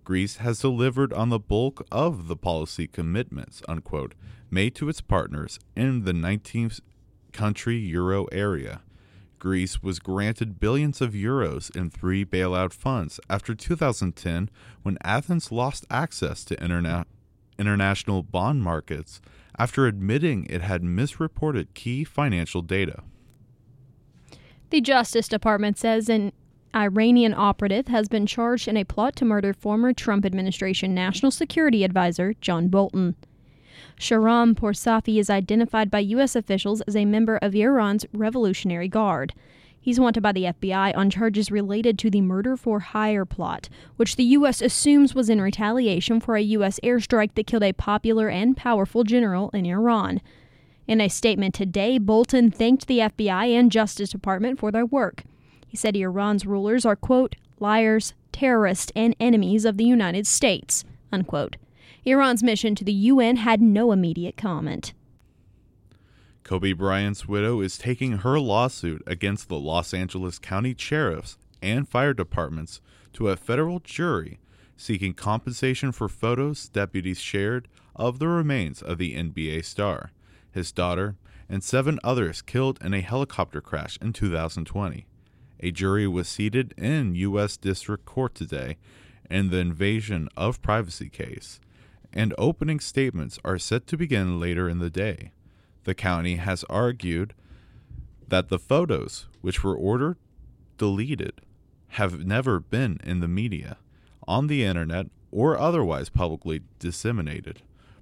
Greece 0.03 0.37
has 0.37 0.59
delivered 0.59 1.13
on 1.13 1.29
the 1.29 1.39
bulk 1.39 1.85
of 1.91 2.27
the 2.27 2.35
policy 2.35 2.87
commitments, 2.87 3.61
unquote, 3.67 4.15
made 4.49 4.75
to 4.75 4.89
its 4.89 5.01
partners 5.01 5.59
in 5.75 6.03
the 6.03 6.11
19th 6.11 6.81
country 7.31 7.77
euro 7.77 8.25
area. 8.25 8.81
Greece 9.39 9.81
was 9.81 9.99
granted 9.99 10.59
billions 10.59 11.01
of 11.01 11.13
euros 11.13 11.75
in 11.75 11.89
three 11.89 12.23
bailout 12.23 12.73
funds 12.73 13.19
after 13.29 13.55
2010 13.55 14.49
when 14.83 14.97
Athens 15.03 15.51
lost 15.51 15.85
access 15.89 16.43
to 16.45 16.55
interna- 16.57 17.05
international 17.57 18.21
bond 18.21 18.61
markets 18.61 19.21
after 19.57 19.87
admitting 19.87 20.45
it 20.45 20.61
had 20.61 20.83
misreported 20.83 21.73
key 21.73 22.03
financial 22.03 22.61
data. 22.61 23.01
The 24.71 24.79
Justice 24.79 25.27
Department 25.27 25.77
says 25.77 26.07
an 26.07 26.31
Iranian 26.73 27.33
operative 27.33 27.89
has 27.89 28.07
been 28.07 28.25
charged 28.25 28.69
in 28.69 28.77
a 28.77 28.85
plot 28.85 29.17
to 29.17 29.25
murder 29.25 29.51
former 29.51 29.91
Trump 29.91 30.25
administration 30.25 30.95
National 30.95 31.29
Security 31.29 31.83
Advisor 31.83 32.35
John 32.39 32.69
Bolton. 32.69 33.15
Shahram 33.99 34.55
Poursafi 34.55 35.19
is 35.19 35.29
identified 35.29 35.91
by 35.91 35.99
U.S. 35.99 36.37
officials 36.37 36.79
as 36.81 36.95
a 36.95 37.03
member 37.03 37.35
of 37.41 37.53
Iran's 37.53 38.05
Revolutionary 38.13 38.87
Guard. 38.87 39.33
He's 39.77 39.99
wanted 39.99 40.23
by 40.23 40.31
the 40.31 40.45
FBI 40.45 40.95
on 40.95 41.09
charges 41.09 41.51
related 41.51 41.99
to 41.99 42.09
the 42.09 42.21
murder 42.21 42.55
for 42.55 42.79
hire 42.79 43.25
plot, 43.25 43.67
which 43.97 44.15
the 44.15 44.23
U.S. 44.23 44.61
assumes 44.61 45.13
was 45.13 45.29
in 45.29 45.41
retaliation 45.41 46.21
for 46.21 46.37
a 46.37 46.41
U.S. 46.41 46.79
airstrike 46.81 47.35
that 47.35 47.45
killed 47.45 47.63
a 47.63 47.73
popular 47.73 48.29
and 48.29 48.55
powerful 48.55 49.03
general 49.03 49.49
in 49.49 49.65
Iran. 49.65 50.21
In 50.91 50.99
a 50.99 51.07
statement 51.07 51.55
today, 51.55 51.97
Bolton 51.99 52.51
thanked 52.51 52.87
the 52.87 52.99
FBI 52.99 53.57
and 53.57 53.71
Justice 53.71 54.09
Department 54.09 54.59
for 54.59 54.73
their 54.73 54.85
work. 54.85 55.23
He 55.65 55.77
said 55.77 55.95
Iran's 55.95 56.45
rulers 56.45 56.85
are, 56.85 56.97
quote, 56.97 57.37
liars, 57.61 58.13
terrorists, 58.33 58.91
and 58.93 59.15
enemies 59.17 59.63
of 59.63 59.77
the 59.77 59.85
United 59.85 60.27
States, 60.27 60.83
unquote. 61.09 61.55
Iran's 62.03 62.43
mission 62.43 62.75
to 62.75 62.83
the 62.83 62.91
UN 62.91 63.37
had 63.37 63.61
no 63.61 63.93
immediate 63.93 64.35
comment. 64.35 64.91
Kobe 66.43 66.73
Bryant's 66.73 67.25
widow 67.25 67.61
is 67.61 67.77
taking 67.77 68.17
her 68.17 68.37
lawsuit 68.37 69.01
against 69.07 69.47
the 69.47 69.59
Los 69.59 69.93
Angeles 69.93 70.39
County 70.39 70.75
sheriffs 70.77 71.37
and 71.61 71.87
fire 71.87 72.13
departments 72.13 72.81
to 73.13 73.29
a 73.29 73.37
federal 73.37 73.79
jury 73.79 74.41
seeking 74.75 75.13
compensation 75.13 75.93
for 75.93 76.09
photos 76.09 76.67
deputies 76.67 77.21
shared 77.21 77.69
of 77.95 78.19
the 78.19 78.27
remains 78.27 78.81
of 78.81 78.97
the 78.97 79.15
NBA 79.15 79.63
star, 79.63 80.11
his 80.51 80.71
daughter, 80.71 81.15
and 81.49 81.63
seven 81.63 81.99
others 82.03 82.41
killed 82.41 82.79
in 82.81 82.93
a 82.93 83.01
helicopter 83.01 83.61
crash 83.61 83.97
in 84.01 84.13
2020. 84.13 85.05
A 85.59 85.71
jury 85.71 86.07
was 86.07 86.27
seated 86.27 86.73
in 86.77 87.15
U.S. 87.15 87.57
District 87.57 88.05
Court 88.05 88.33
today 88.33 88.77
in 89.29 89.49
the 89.49 89.57
invasion 89.57 90.27
of 90.35 90.61
privacy 90.61 91.09
case, 91.09 91.59
and 92.11 92.33
opening 92.37 92.79
statements 92.79 93.39
are 93.45 93.57
set 93.57 93.87
to 93.87 93.97
begin 93.97 94.39
later 94.39 94.67
in 94.67 94.79
the 94.79 94.89
day. 94.89 95.31
The 95.83 95.95
county 95.95 96.35
has 96.35 96.63
argued 96.65 97.33
that 98.27 98.49
the 98.49 98.59
photos, 98.59 99.27
which 99.41 99.63
were 99.63 99.75
ordered 99.75 100.17
deleted, 100.77 101.41
have 101.89 102.25
never 102.25 102.59
been 102.59 102.99
in 103.03 103.19
the 103.19 103.27
media, 103.27 103.77
on 104.27 104.47
the 104.47 104.63
internet, 104.63 105.07
or 105.31 105.59
otherwise 105.59 106.09
publicly 106.09 106.61
disseminated. 106.79 107.61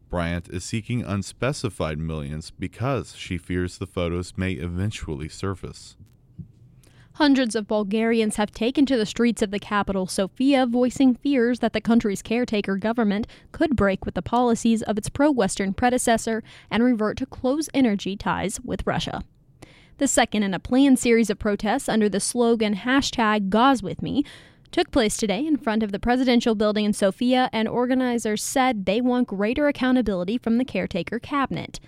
Bryant 0.10 0.50
is 0.50 0.64
seeking 0.64 1.04
unspecified 1.04 2.00
millions 2.00 2.52
because 2.52 3.16
she 3.16 3.38
fears 3.38 3.78
the 3.78 3.88
photos 3.88 4.34
may 4.36 4.54
eventually 4.54 5.30
surface. 5.30 5.96
Hundreds 7.14 7.54
of 7.54 7.68
Bulgarians 7.68 8.38
have 8.38 8.50
taken 8.52 8.86
to 8.86 8.96
the 8.96 9.06
streets 9.06 9.42
of 9.42 9.52
the 9.52 9.60
capital, 9.60 10.08
Sofia, 10.08 10.66
voicing 10.66 11.16
fears 11.16 11.60
that 11.60 11.74
the 11.74 11.82
country's 11.82 12.22
caretaker 12.22 12.78
government 12.78 13.28
could 13.52 13.76
break 13.76 14.06
with 14.06 14.16
the 14.16 14.22
policies 14.22 14.82
of 14.84 14.98
its 14.98 15.10
pro 15.10 15.30
Western 15.30 15.74
predecessor 15.74 16.44
and 16.72 16.82
revert 16.82 17.18
to 17.18 17.26
close 17.26 17.70
energy 17.74 18.16
ties 18.16 18.62
with 18.62 18.88
Russia. 18.88 19.24
The 19.98 20.08
second 20.08 20.44
in 20.44 20.54
a 20.54 20.60
planned 20.60 20.98
series 20.98 21.30
of 21.30 21.40
protests 21.40 21.90
under 21.90 22.08
the 22.08 22.22
slogan 22.22 22.74
hashtag 22.74 23.50
GazWithMe 23.50 24.26
took 24.72 24.92
place 24.92 25.18
today 25.18 25.46
in 25.46 25.58
front 25.58 25.84
of 25.84 25.92
the 25.92 26.00
presidential 26.00 26.56
building 26.56 26.86
in 26.86 26.94
Sofia, 26.94 27.50
and 27.52 27.68
organizers 27.68 28.44
said 28.44 28.86
they 28.86 29.02
want 29.02 29.28
greater 29.28 29.68
accountability 29.68 30.38
from 30.38 30.58
the 30.58 30.66
caretaker 30.66 31.20
cabinet. 31.20 31.80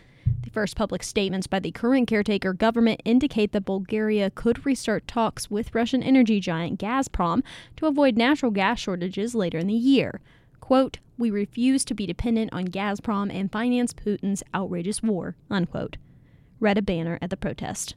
The 0.44 0.50
first 0.50 0.76
public 0.76 1.04
statements 1.04 1.48
by 1.48 1.60
the 1.60 1.72
current 1.72 2.08
caretaker 2.08 2.54
government 2.54 3.02
indicate 3.06 3.52
that 3.52 3.66
Bulgaria 3.66 4.30
could 4.32 4.66
restart 4.66 5.08
talks 5.08 5.50
with 5.50 5.76
Russian 5.76 6.02
energy 6.02 6.40
giant 6.40 6.80
Gazprom 6.80 7.44
to 7.78 7.86
avoid 7.86 8.18
natural 8.18 8.52
gas 8.52 8.80
shortages 8.80 9.36
later 9.36 9.60
in 9.60 9.68
the 9.68 9.74
year. 9.74 10.20
Quote, 10.60 11.00
We 11.18 11.30
refuse 11.30 11.86
to 11.86 11.94
be 11.94 12.06
dependent 12.06 12.52
on 12.54 12.68
Gazprom 12.68 13.34
and 13.34 13.52
finance 13.52 13.94
Putin's 13.94 14.44
outrageous 14.54 15.04
war, 15.04 15.36
unquote. 15.50 15.98
Read 16.60 16.78
a 16.78 16.82
banner 16.82 17.20
at 17.22 17.30
the 17.30 17.38
protest. 17.38 17.96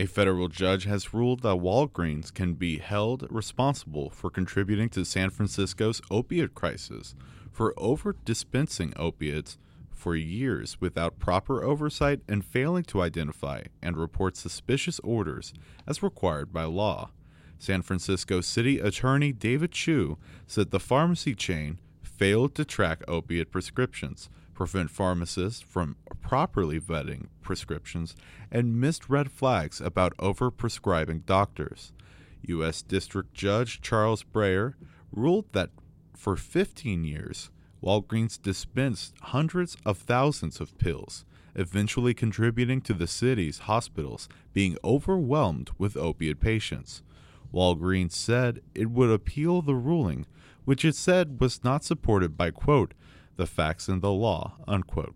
A 0.00 0.06
federal 0.06 0.48
judge 0.48 0.84
has 0.84 1.12
ruled 1.12 1.42
that 1.42 1.60
Walgreens 1.60 2.32
can 2.32 2.54
be 2.54 2.78
held 2.78 3.26
responsible 3.28 4.08
for 4.08 4.30
contributing 4.30 4.88
to 4.88 5.04
San 5.04 5.28
Francisco's 5.28 6.00
opiate 6.10 6.54
crisis 6.54 7.14
for 7.52 7.74
over 7.76 8.16
dispensing 8.24 8.94
opiates 8.96 9.58
for 9.90 10.16
years 10.16 10.80
without 10.80 11.18
proper 11.18 11.62
oversight 11.62 12.20
and 12.26 12.46
failing 12.46 12.84
to 12.84 13.02
identify 13.02 13.64
and 13.82 13.98
report 13.98 14.38
suspicious 14.38 15.00
orders 15.00 15.52
as 15.86 16.02
required 16.02 16.50
by 16.50 16.64
law. 16.64 17.10
San 17.58 17.82
Francisco 17.82 18.40
City 18.40 18.78
Attorney 18.78 19.32
David 19.32 19.70
Chiu 19.70 20.16
said 20.46 20.70
the 20.70 20.80
pharmacy 20.80 21.34
chain 21.34 21.78
failed 22.02 22.54
to 22.54 22.64
track 22.64 23.02
opiate 23.06 23.50
prescriptions, 23.50 24.30
prevent 24.60 24.90
pharmacists 24.90 25.62
from 25.62 25.96
properly 26.20 26.78
vetting 26.78 27.28
prescriptions, 27.40 28.14
and 28.52 28.78
missed 28.78 29.08
red 29.08 29.32
flags 29.32 29.80
about 29.80 30.14
overprescribing 30.18 31.24
doctors. 31.24 31.94
U.S. 32.42 32.82
District 32.82 33.32
Judge 33.32 33.80
Charles 33.80 34.22
Breyer 34.22 34.74
ruled 35.12 35.46
that 35.52 35.70
for 36.14 36.36
15 36.36 37.04
years, 37.04 37.50
Walgreens 37.82 38.38
dispensed 38.38 39.14
hundreds 39.22 39.78
of 39.86 39.96
thousands 39.96 40.60
of 40.60 40.76
pills, 40.76 41.24
eventually 41.54 42.12
contributing 42.12 42.82
to 42.82 42.92
the 42.92 43.06
city's 43.06 43.60
hospitals 43.60 44.28
being 44.52 44.76
overwhelmed 44.84 45.70
with 45.78 45.96
opiate 45.96 46.38
patients. 46.38 47.02
Walgreens 47.50 48.12
said 48.12 48.60
it 48.74 48.90
would 48.90 49.08
appeal 49.08 49.62
the 49.62 49.74
ruling, 49.74 50.26
which 50.66 50.84
it 50.84 50.96
said 50.96 51.40
was 51.40 51.64
not 51.64 51.82
supported 51.82 52.36
by, 52.36 52.50
quote, 52.50 52.92
the 53.36 53.46
facts 53.46 53.88
and 53.88 54.02
the 54.02 54.10
law, 54.10 54.56
unquote. 54.66 55.14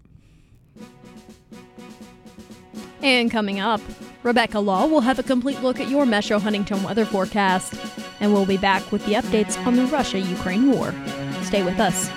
And 3.02 3.30
coming 3.30 3.60
up, 3.60 3.80
Rebecca 4.22 4.58
Law 4.58 4.86
will 4.86 5.02
have 5.02 5.18
a 5.18 5.22
complete 5.22 5.60
look 5.60 5.78
at 5.78 5.90
your 5.90 6.06
Metro 6.06 6.38
Huntington 6.38 6.82
weather 6.82 7.04
forecast, 7.04 7.74
and 8.20 8.32
we'll 8.32 8.46
be 8.46 8.56
back 8.56 8.90
with 8.90 9.04
the 9.04 9.12
updates 9.12 9.58
on 9.66 9.76
the 9.76 9.84
Russia 9.86 10.18
Ukraine 10.18 10.70
war. 10.70 10.94
Stay 11.42 11.62
with 11.62 11.78
us. 11.78 12.10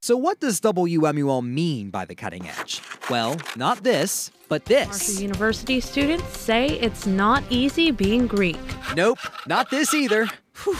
So, 0.00 0.18
what 0.18 0.38
does 0.38 0.60
WMUL 0.60 1.42
mean 1.42 1.88
by 1.88 2.04
the 2.04 2.14
cutting 2.14 2.46
edge? 2.46 2.82
Well, 3.10 3.36
not 3.54 3.82
this, 3.82 4.30
but 4.48 4.64
this. 4.64 4.88
Marshall 4.88 5.22
University 5.22 5.80
students 5.80 6.38
say 6.38 6.66
it's 6.80 7.06
not 7.06 7.44
easy 7.50 7.90
being 7.90 8.26
Greek. 8.26 8.58
Nope, 8.96 9.18
not 9.46 9.70
this 9.70 9.92
either. 9.92 10.26
Whew. 10.64 10.76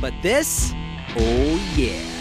But 0.00 0.12
this, 0.22 0.72
oh 1.16 1.74
yeah. 1.76 2.12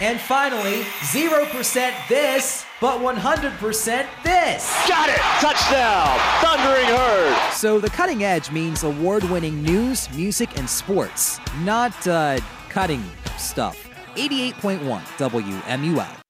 And 0.00 0.20
finally, 0.20 0.82
0% 1.00 2.08
this, 2.08 2.64
but 2.80 3.00
100% 3.00 4.06
this. 4.22 4.88
Got 4.88 5.08
it! 5.08 5.16
Touchdown! 5.40 6.18
Thundering 6.40 6.86
Herd! 6.86 7.52
So 7.52 7.80
the 7.80 7.88
cutting 7.88 8.22
edge 8.22 8.50
means 8.50 8.82
award 8.82 9.24
winning 9.24 9.62
news, 9.62 10.10
music, 10.14 10.58
and 10.58 10.68
sports, 10.68 11.38
not 11.60 12.06
uh, 12.06 12.38
cutting 12.68 13.02
stuff. 13.38 13.88
88.1 14.16 14.80
WMUL. 15.18 16.25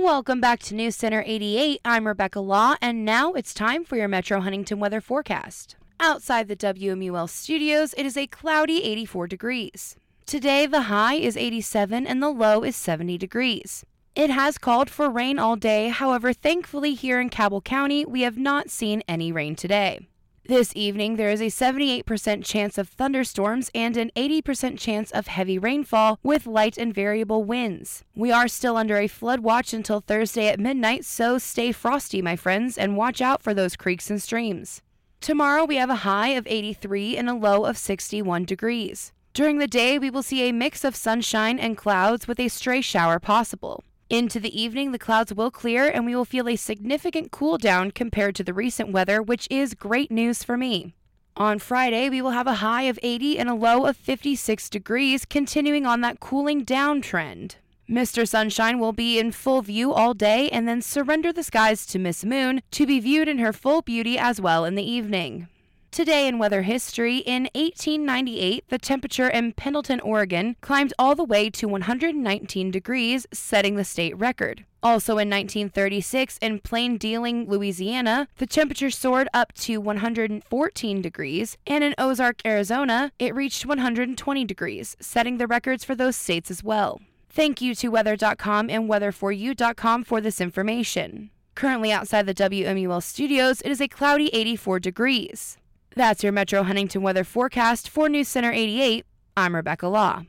Welcome 0.00 0.40
back 0.40 0.60
to 0.60 0.76
News 0.76 0.94
Center 0.94 1.24
88. 1.26 1.80
I'm 1.84 2.06
Rebecca 2.06 2.38
Law, 2.38 2.76
and 2.80 3.04
now 3.04 3.32
it's 3.32 3.52
time 3.52 3.84
for 3.84 3.96
your 3.96 4.06
Metro 4.06 4.40
Huntington 4.40 4.78
weather 4.78 5.00
forecast. 5.00 5.74
Outside 5.98 6.46
the 6.46 6.54
WMUL 6.54 7.28
studios, 7.28 7.94
it 7.98 8.06
is 8.06 8.16
a 8.16 8.28
cloudy 8.28 8.84
84 8.84 9.26
degrees. 9.26 9.96
Today, 10.24 10.66
the 10.66 10.82
high 10.82 11.16
is 11.16 11.36
87 11.36 12.06
and 12.06 12.22
the 12.22 12.30
low 12.30 12.62
is 12.62 12.76
70 12.76 13.18
degrees. 13.18 13.84
It 14.14 14.30
has 14.30 14.56
called 14.56 14.88
for 14.88 15.10
rain 15.10 15.36
all 15.36 15.56
day, 15.56 15.88
however, 15.88 16.32
thankfully, 16.32 16.94
here 16.94 17.20
in 17.20 17.28
Cabell 17.28 17.60
County, 17.60 18.04
we 18.04 18.20
have 18.20 18.38
not 18.38 18.70
seen 18.70 19.02
any 19.08 19.32
rain 19.32 19.56
today. 19.56 20.06
This 20.48 20.72
evening, 20.74 21.16
there 21.16 21.28
is 21.28 21.42
a 21.42 21.48
78% 21.48 22.42
chance 22.42 22.78
of 22.78 22.88
thunderstorms 22.88 23.70
and 23.74 23.98
an 23.98 24.10
80% 24.16 24.78
chance 24.78 25.10
of 25.10 25.26
heavy 25.26 25.58
rainfall 25.58 26.18
with 26.22 26.46
light 26.46 26.78
and 26.78 26.94
variable 26.94 27.44
winds. 27.44 28.02
We 28.16 28.32
are 28.32 28.48
still 28.48 28.78
under 28.78 28.96
a 28.96 29.08
flood 29.08 29.40
watch 29.40 29.74
until 29.74 30.00
Thursday 30.00 30.48
at 30.48 30.58
midnight, 30.58 31.04
so 31.04 31.36
stay 31.36 31.70
frosty, 31.70 32.22
my 32.22 32.34
friends, 32.34 32.78
and 32.78 32.96
watch 32.96 33.20
out 33.20 33.42
for 33.42 33.52
those 33.52 33.76
creeks 33.76 34.08
and 34.08 34.22
streams. 34.22 34.80
Tomorrow, 35.20 35.66
we 35.66 35.76
have 35.76 35.90
a 35.90 35.96
high 35.96 36.28
of 36.28 36.46
83 36.46 37.18
and 37.18 37.28
a 37.28 37.34
low 37.34 37.66
of 37.66 37.76
61 37.76 38.46
degrees. 38.46 39.12
During 39.34 39.58
the 39.58 39.66
day, 39.66 39.98
we 39.98 40.08
will 40.08 40.22
see 40.22 40.48
a 40.48 40.52
mix 40.52 40.82
of 40.82 40.96
sunshine 40.96 41.58
and 41.58 41.76
clouds 41.76 42.26
with 42.26 42.40
a 42.40 42.48
stray 42.48 42.80
shower 42.80 43.18
possible. 43.18 43.84
Into 44.10 44.40
the 44.40 44.58
evening, 44.58 44.92
the 44.92 44.98
clouds 44.98 45.34
will 45.34 45.50
clear 45.50 45.86
and 45.86 46.06
we 46.06 46.16
will 46.16 46.24
feel 46.24 46.48
a 46.48 46.56
significant 46.56 47.30
cool 47.30 47.58
down 47.58 47.90
compared 47.90 48.34
to 48.36 48.44
the 48.44 48.54
recent 48.54 48.90
weather, 48.90 49.20
which 49.20 49.46
is 49.50 49.74
great 49.74 50.10
news 50.10 50.42
for 50.42 50.56
me. 50.56 50.94
On 51.36 51.58
Friday, 51.58 52.08
we 52.08 52.22
will 52.22 52.30
have 52.30 52.46
a 52.46 52.54
high 52.54 52.82
of 52.82 52.98
80 53.02 53.38
and 53.38 53.50
a 53.50 53.54
low 53.54 53.84
of 53.84 53.96
56 53.98 54.70
degrees, 54.70 55.26
continuing 55.26 55.84
on 55.84 56.00
that 56.00 56.20
cooling 56.20 56.64
down 56.64 57.02
trend. 57.02 57.56
Mr. 57.88 58.26
Sunshine 58.26 58.78
will 58.78 58.92
be 58.92 59.18
in 59.18 59.30
full 59.30 59.60
view 59.60 59.92
all 59.92 60.14
day 60.14 60.48
and 60.50 60.66
then 60.66 60.80
surrender 60.80 61.32
the 61.32 61.42
skies 61.42 61.86
to 61.86 61.98
Miss 61.98 62.24
Moon 62.24 62.62
to 62.70 62.86
be 62.86 63.00
viewed 63.00 63.28
in 63.28 63.38
her 63.38 63.52
full 63.52 63.82
beauty 63.82 64.18
as 64.18 64.40
well 64.40 64.64
in 64.64 64.74
the 64.74 64.90
evening. 64.90 65.48
Today 65.90 66.28
in 66.28 66.38
weather 66.38 66.62
history, 66.62 67.18
in 67.18 67.48
1898, 67.54 68.64
the 68.68 68.78
temperature 68.78 69.28
in 69.28 69.52
Pendleton, 69.52 70.00
Oregon 70.00 70.54
climbed 70.60 70.92
all 70.98 71.14
the 71.14 71.24
way 71.24 71.50
to 71.50 71.66
119 71.66 72.70
degrees, 72.70 73.26
setting 73.32 73.74
the 73.74 73.84
state 73.84 74.16
record. 74.16 74.64
Also 74.80 75.14
in 75.14 75.28
1936, 75.28 76.38
in 76.40 76.60
Plain 76.60 76.98
Dealing, 76.98 77.48
Louisiana, 77.48 78.28
the 78.36 78.46
temperature 78.46 78.90
soared 78.90 79.28
up 79.34 79.52
to 79.54 79.78
114 79.78 81.02
degrees, 81.02 81.56
and 81.66 81.82
in 81.82 81.94
Ozark, 81.98 82.42
Arizona, 82.46 83.10
it 83.18 83.34
reached 83.34 83.66
120 83.66 84.44
degrees, 84.44 84.96
setting 85.00 85.38
the 85.38 85.48
records 85.48 85.84
for 85.84 85.96
those 85.96 86.14
states 86.14 86.50
as 86.50 86.62
well. 86.62 87.00
Thank 87.28 87.60
you 87.60 87.74
to 87.76 87.88
weather.com 87.88 88.70
and 88.70 88.88
weather4you.com 88.88 90.04
for 90.04 90.20
this 90.20 90.40
information. 90.40 91.30
Currently 91.56 91.90
outside 91.90 92.26
the 92.26 92.34
WMUL 92.34 93.02
studios, 93.02 93.60
it 93.62 93.70
is 93.70 93.80
a 93.80 93.88
cloudy 93.88 94.28
84 94.32 94.78
degrees. 94.78 95.58
That's 95.98 96.22
your 96.22 96.30
Metro 96.30 96.62
Huntington 96.62 97.02
weather 97.02 97.24
forecast 97.24 97.88
for 97.88 98.08
News 98.08 98.28
Center 98.28 98.52
88. 98.52 99.04
I'm 99.36 99.56
Rebecca 99.56 99.88
Law. 99.88 100.26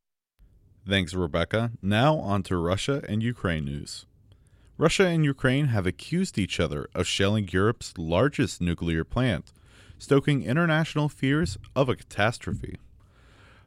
Thanks, 0.87 1.13
Rebecca. 1.13 1.73
Now 1.79 2.15
on 2.17 2.41
to 2.43 2.57
Russia 2.57 3.03
and 3.07 3.21
Ukraine 3.21 3.65
news. 3.65 4.07
Russia 4.79 5.05
and 5.05 5.23
Ukraine 5.23 5.67
have 5.67 5.85
accused 5.85 6.39
each 6.39 6.59
other 6.59 6.89
of 6.95 7.05
shelling 7.05 7.47
Europe's 7.51 7.93
largest 7.99 8.59
nuclear 8.59 9.03
plant, 9.03 9.53
stoking 9.99 10.41
international 10.41 11.07
fears 11.07 11.59
of 11.75 11.87
a 11.87 11.95
catastrophe. 11.95 12.79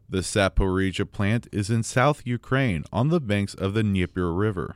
The 0.09 0.23
Zaporizhia 0.23 1.09
plant 1.09 1.47
is 1.53 1.71
in 1.71 1.85
South 1.85 2.23
Ukraine 2.27 2.83
on 2.93 3.11
the 3.11 3.21
banks 3.21 3.55
of 3.55 3.75
the 3.75 3.85
Dnieper 3.85 4.35
River. 4.35 4.75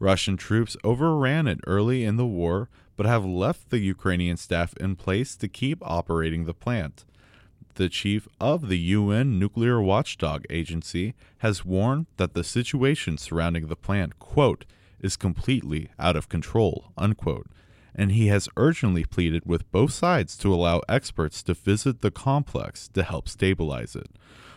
Russian 0.00 0.36
troops 0.36 0.76
overran 0.82 1.46
it 1.46 1.60
early 1.68 2.02
in 2.02 2.16
the 2.16 2.26
war 2.26 2.68
but 2.96 3.06
have 3.06 3.24
left 3.24 3.70
the 3.70 3.78
Ukrainian 3.78 4.36
staff 4.36 4.74
in 4.78 4.96
place 4.96 5.36
to 5.36 5.48
keep 5.48 5.78
operating 5.82 6.44
the 6.44 6.54
plant. 6.54 7.04
The 7.74 7.88
chief 7.90 8.26
of 8.40 8.68
the 8.68 8.78
UN 8.78 9.38
Nuclear 9.38 9.82
Watchdog 9.82 10.46
Agency 10.48 11.14
has 11.38 11.64
warned 11.64 12.06
that 12.16 12.32
the 12.32 12.42
situation 12.42 13.18
surrounding 13.18 13.68
the 13.68 13.76
plant, 13.76 14.18
quote, 14.18 14.64
is 14.98 15.16
completely 15.16 15.90
out 15.98 16.16
of 16.16 16.30
control, 16.30 16.92
unquote, 16.96 17.48
and 17.94 18.12
he 18.12 18.28
has 18.28 18.48
urgently 18.56 19.04
pleaded 19.04 19.42
with 19.44 19.70
both 19.70 19.92
sides 19.92 20.38
to 20.38 20.52
allow 20.54 20.80
experts 20.88 21.42
to 21.42 21.52
visit 21.52 22.00
the 22.00 22.10
complex 22.10 22.88
to 22.88 23.02
help 23.02 23.28
stabilize 23.28 23.94
it. 23.94 24.08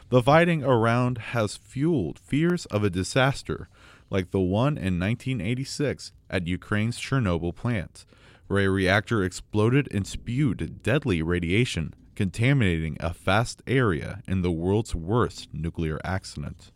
The 0.07 0.23
fighting 0.23 0.63
around 0.63 1.17
has 1.17 1.57
fueled 1.57 2.19
fears 2.19 2.65
of 2.67 2.85
a 2.85 2.89
disaster 2.89 3.67
like 4.09 4.31
the 4.31 4.39
one 4.39 4.77
in 4.77 4.99
1986 4.99 6.13
at 6.29 6.47
Ukraine's 6.47 6.97
Chernobyl 6.97 7.53
plant 7.53 8.05
where 8.49 8.65
a 8.65 8.69
reactor 8.69 9.23
exploded 9.23 9.87
and 9.93 10.05
spewed 10.05 10.81
deadly 10.83 11.21
radiation, 11.21 11.93
contaminating 12.15 12.97
a 12.99 13.13
vast 13.13 13.61
area 13.67 14.21
in 14.27 14.41
the 14.41 14.51
world's 14.51 14.93
worst 14.93 15.47
nuclear 15.53 16.01
accident. 16.03 16.71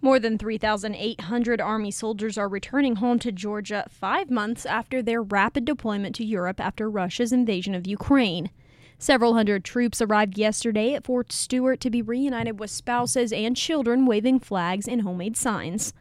More 0.00 0.18
than 0.18 0.38
3,800 0.38 1.60
Army 1.60 1.90
soldiers 1.90 2.38
are 2.38 2.48
returning 2.48 2.96
home 2.96 3.18
to 3.18 3.32
Georgia 3.32 3.84
five 3.90 4.30
months 4.30 4.64
after 4.64 5.02
their 5.02 5.22
rapid 5.22 5.64
deployment 5.66 6.14
to 6.14 6.24
Europe 6.24 6.60
after 6.60 6.88
Russia's 6.88 7.32
invasion 7.32 7.74
of 7.74 7.86
Ukraine. 7.86 8.50
Several 8.96 9.34
hundred 9.34 9.64
troops 9.64 10.00
arrived 10.00 10.38
yesterday 10.38 10.94
at 10.94 11.04
Fort 11.04 11.32
Stewart 11.32 11.80
to 11.80 11.90
be 11.90 12.00
reunited 12.00 12.60
with 12.60 12.70
spouses 12.70 13.32
and 13.32 13.56
children 13.56 14.06
waving 14.06 14.38
flags 14.38 14.86
and 14.86 15.02
homemade 15.02 15.36
signs. 15.36 15.92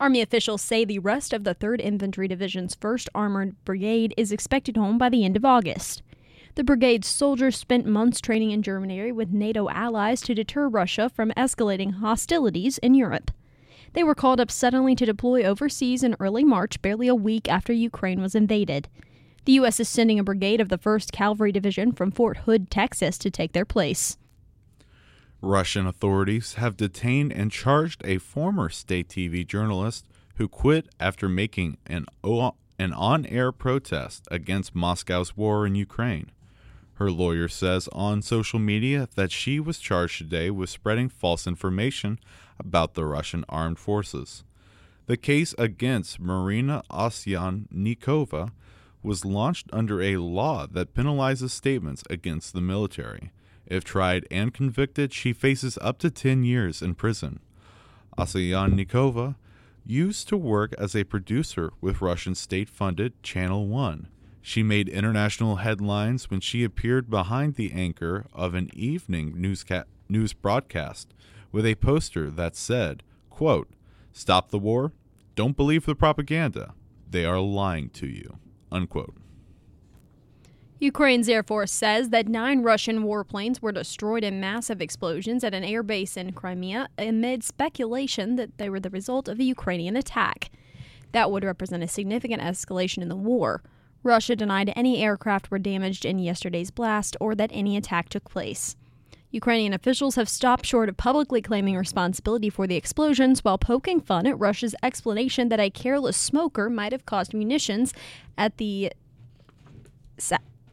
Army 0.00 0.22
officials 0.22 0.62
say 0.62 0.86
the 0.86 0.98
rest 0.98 1.34
of 1.34 1.44
the 1.44 1.54
3rd 1.54 1.82
Infantry 1.82 2.26
Division's 2.26 2.74
1st 2.74 3.08
Armored 3.14 3.54
Brigade 3.66 4.14
is 4.16 4.32
expected 4.32 4.78
home 4.78 4.96
by 4.96 5.10
the 5.10 5.26
end 5.26 5.36
of 5.36 5.44
August. 5.44 6.00
The 6.54 6.64
brigade's 6.64 7.06
soldiers 7.06 7.54
spent 7.54 7.84
months 7.84 8.18
training 8.18 8.50
in 8.50 8.62
Germany 8.62 9.12
with 9.12 9.28
NATO 9.28 9.68
allies 9.68 10.22
to 10.22 10.34
deter 10.34 10.68
Russia 10.68 11.10
from 11.10 11.32
escalating 11.36 11.96
hostilities 11.96 12.78
in 12.78 12.94
Europe. 12.94 13.30
They 13.92 14.02
were 14.02 14.14
called 14.14 14.40
up 14.40 14.50
suddenly 14.50 14.94
to 14.96 15.04
deploy 15.04 15.42
overseas 15.42 16.02
in 16.02 16.16
early 16.18 16.44
March, 16.44 16.80
barely 16.80 17.06
a 17.06 17.14
week 17.14 17.46
after 17.46 17.74
Ukraine 17.74 18.22
was 18.22 18.34
invaded. 18.34 18.88
The 19.44 19.52
U.S. 19.52 19.80
is 19.80 19.88
sending 19.90 20.18
a 20.18 20.24
brigade 20.24 20.62
of 20.62 20.70
the 20.70 20.78
1st 20.78 21.12
Cavalry 21.12 21.52
Division 21.52 21.92
from 21.92 22.10
Fort 22.10 22.38
Hood, 22.38 22.70
Texas, 22.70 23.18
to 23.18 23.30
take 23.30 23.52
their 23.52 23.66
place. 23.66 24.16
Russian 25.42 25.86
authorities 25.86 26.54
have 26.54 26.76
detained 26.76 27.32
and 27.32 27.50
charged 27.50 28.02
a 28.04 28.18
former 28.18 28.68
state 28.68 29.08
TV 29.08 29.46
journalist 29.46 30.06
who 30.36 30.48
quit 30.48 30.88
after 31.00 31.28
making 31.28 31.78
an, 31.86 32.06
an 32.24 32.92
on 32.92 33.26
air 33.26 33.50
protest 33.50 34.28
against 34.30 34.74
Moscow's 34.74 35.36
war 35.36 35.66
in 35.66 35.74
Ukraine. 35.74 36.30
Her 36.94 37.10
lawyer 37.10 37.48
says 37.48 37.88
on 37.92 38.20
social 38.20 38.58
media 38.58 39.08
that 39.14 39.32
she 39.32 39.58
was 39.58 39.78
charged 39.78 40.18
today 40.18 40.50
with 40.50 40.68
spreading 40.68 41.08
false 41.08 41.46
information 41.46 42.18
about 42.58 42.92
the 42.92 43.06
Russian 43.06 43.44
armed 43.48 43.78
forces. 43.78 44.44
The 45.06 45.16
case 45.16 45.54
against 45.56 46.20
Marina 46.20 46.82
Ovsyannikova 46.90 48.52
was 49.02 49.24
launched 49.24 49.68
under 49.72 50.02
a 50.02 50.18
law 50.18 50.66
that 50.66 50.94
penalizes 50.94 51.50
statements 51.50 52.04
against 52.10 52.52
the 52.52 52.60
military. 52.60 53.32
If 53.70 53.84
tried 53.84 54.26
and 54.32 54.52
convicted, 54.52 55.14
she 55.14 55.32
faces 55.32 55.78
up 55.80 55.98
to 56.00 56.10
10 56.10 56.42
years 56.42 56.82
in 56.82 56.96
prison. 56.96 57.38
Ovsyannikova 58.18 59.36
used 59.86 60.28
to 60.28 60.36
work 60.36 60.74
as 60.76 60.94
a 60.94 61.04
producer 61.04 61.72
with 61.80 62.02
Russian 62.02 62.34
state 62.34 62.68
funded 62.68 63.22
Channel 63.22 63.68
1. 63.68 64.08
She 64.42 64.64
made 64.64 64.88
international 64.88 65.56
headlines 65.56 66.28
when 66.30 66.40
she 66.40 66.64
appeared 66.64 67.08
behind 67.08 67.54
the 67.54 67.72
anchor 67.72 68.26
of 68.34 68.54
an 68.54 68.70
evening 68.74 69.34
newsca- 69.34 69.84
news 70.08 70.32
broadcast 70.32 71.14
with 71.52 71.64
a 71.64 71.76
poster 71.76 72.28
that 72.28 72.56
said, 72.56 73.04
quote, 73.28 73.68
Stop 74.12 74.50
the 74.50 74.58
war, 74.58 74.92
don't 75.36 75.56
believe 75.56 75.86
the 75.86 75.94
propaganda, 75.94 76.74
they 77.08 77.24
are 77.24 77.40
lying 77.40 77.88
to 77.90 78.08
you, 78.08 78.38
unquote. 78.72 79.14
Ukraine's 80.80 81.28
Air 81.28 81.42
Force 81.42 81.72
says 81.72 82.08
that 82.08 82.26
nine 82.26 82.62
Russian 82.62 83.04
warplanes 83.04 83.60
were 83.60 83.70
destroyed 83.70 84.24
in 84.24 84.40
massive 84.40 84.80
explosions 84.80 85.44
at 85.44 85.52
an 85.52 85.62
air 85.62 85.82
base 85.82 86.16
in 86.16 86.32
Crimea 86.32 86.88
amid 86.96 87.44
speculation 87.44 88.36
that 88.36 88.56
they 88.56 88.70
were 88.70 88.80
the 88.80 88.88
result 88.88 89.28
of 89.28 89.38
a 89.38 89.44
Ukrainian 89.44 89.94
attack. 89.94 90.50
That 91.12 91.30
would 91.30 91.44
represent 91.44 91.82
a 91.82 91.88
significant 91.88 92.40
escalation 92.40 93.02
in 93.02 93.10
the 93.10 93.16
war. 93.16 93.62
Russia 94.02 94.34
denied 94.34 94.72
any 94.74 95.04
aircraft 95.04 95.50
were 95.50 95.58
damaged 95.58 96.06
in 96.06 96.18
yesterday's 96.18 96.70
blast 96.70 97.14
or 97.20 97.34
that 97.34 97.50
any 97.52 97.76
attack 97.76 98.08
took 98.08 98.30
place. 98.30 98.74
Ukrainian 99.32 99.74
officials 99.74 100.14
have 100.14 100.30
stopped 100.30 100.64
short 100.64 100.88
of 100.88 100.96
publicly 100.96 101.42
claiming 101.42 101.76
responsibility 101.76 102.48
for 102.48 102.66
the 102.66 102.76
explosions 102.76 103.44
while 103.44 103.58
poking 103.58 104.00
fun 104.00 104.26
at 104.26 104.38
Russia's 104.38 104.74
explanation 104.82 105.50
that 105.50 105.60
a 105.60 105.68
careless 105.68 106.16
smoker 106.16 106.70
might 106.70 106.92
have 106.92 107.04
caused 107.04 107.34
munitions 107.34 107.92
at 108.38 108.56
the 108.56 108.90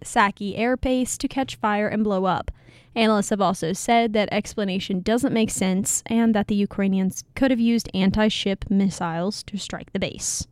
Saki 0.03 0.55
air 0.55 0.77
base 0.77 1.17
to 1.17 1.27
catch 1.27 1.55
fire 1.55 1.87
and 1.87 2.03
blow 2.03 2.25
up. 2.25 2.51
Analysts 2.95 3.29
have 3.29 3.41
also 3.41 3.73
said 3.73 4.13
that 4.13 4.29
explanation 4.31 5.01
doesn't 5.01 5.33
make 5.33 5.51
sense 5.51 6.01
and 6.07 6.33
that 6.33 6.47
the 6.47 6.55
Ukrainians 6.55 7.23
could 7.35 7.51
have 7.51 7.59
used 7.59 7.89
anti 7.93 8.27
ship 8.27 8.65
missiles 8.69 9.43
to 9.43 9.57
strike 9.57 9.93
the 9.93 9.99
base. 9.99 10.47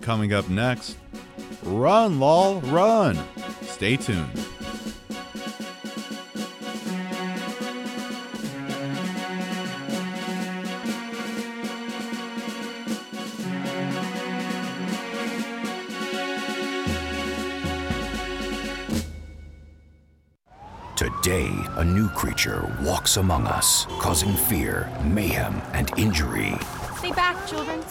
Coming 0.00 0.32
up 0.32 0.48
next, 0.48 0.96
run, 1.62 2.18
lol, 2.18 2.60
run. 2.62 3.18
Stay 3.62 3.96
tuned. 3.96 4.44
Today, 20.96 21.50
a 21.74 21.84
new 21.84 22.08
creature 22.10 22.72
walks 22.80 23.16
among 23.16 23.48
us, 23.48 23.84
causing 23.98 24.32
fear, 24.32 24.88
mayhem, 25.02 25.60
and 25.72 25.90
injury. 25.98 26.54
Stay 26.98 27.10
back, 27.10 27.48
children. 27.48 27.82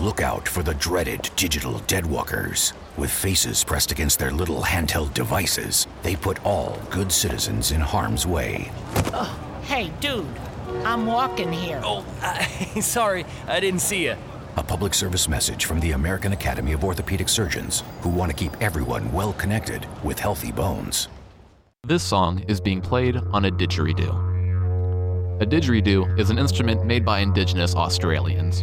Look 0.00 0.22
out 0.22 0.48
for 0.48 0.62
the 0.62 0.72
dreaded 0.72 1.28
digital 1.36 1.80
deadwalkers. 1.80 2.72
With 2.96 3.10
faces 3.10 3.62
pressed 3.62 3.92
against 3.92 4.18
their 4.18 4.30
little 4.30 4.62
handheld 4.62 5.12
devices, 5.12 5.86
they 6.02 6.16
put 6.16 6.42
all 6.46 6.78
good 6.88 7.12
citizens 7.12 7.72
in 7.72 7.82
harm's 7.82 8.26
way. 8.26 8.72
Oh, 9.12 9.38
hey, 9.64 9.92
dude, 10.00 10.26
I'm 10.82 11.04
walking 11.04 11.52
here. 11.52 11.82
Oh, 11.84 12.06
uh, 12.22 12.42
sorry, 12.80 13.26
I 13.46 13.60
didn't 13.60 13.80
see 13.80 14.06
you. 14.06 14.16
A 14.56 14.62
public 14.62 14.94
service 14.94 15.28
message 15.28 15.66
from 15.66 15.78
the 15.78 15.90
American 15.90 16.32
Academy 16.32 16.72
of 16.72 16.84
Orthopedic 16.84 17.28
Surgeons, 17.28 17.82
who 18.00 18.08
want 18.08 18.30
to 18.30 18.36
keep 18.36 18.56
everyone 18.62 19.12
well 19.12 19.34
connected 19.34 19.86
with 20.02 20.18
healthy 20.18 20.52
bones. 20.52 21.08
This 21.86 22.02
song 22.02 22.42
is 22.48 22.62
being 22.62 22.80
played 22.80 23.18
on 23.34 23.44
a 23.44 23.50
didgeridoo. 23.50 25.42
A 25.42 25.44
didgeridoo 25.44 26.18
is 26.18 26.30
an 26.30 26.38
instrument 26.38 26.86
made 26.86 27.04
by 27.04 27.18
Indigenous 27.18 27.74
Australians. 27.74 28.62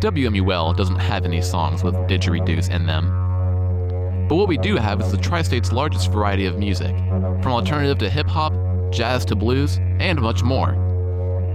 WMUL 0.00 0.76
doesn't 0.76 0.98
have 0.98 1.24
any 1.24 1.40
songs 1.40 1.84
with 1.84 1.94
didgeridoos 2.08 2.74
in 2.74 2.86
them. 2.86 4.26
But 4.28 4.34
what 4.34 4.48
we 4.48 4.58
do 4.58 4.74
have 4.74 5.00
is 5.00 5.12
the 5.12 5.16
tri 5.16 5.42
state's 5.42 5.70
largest 5.70 6.10
variety 6.10 6.46
of 6.46 6.58
music, 6.58 6.96
from 7.40 7.52
alternative 7.52 7.98
to 7.98 8.10
hip 8.10 8.26
hop, 8.26 8.52
jazz 8.90 9.24
to 9.26 9.36
blues, 9.36 9.78
and 10.00 10.20
much 10.20 10.42
more. 10.42 10.74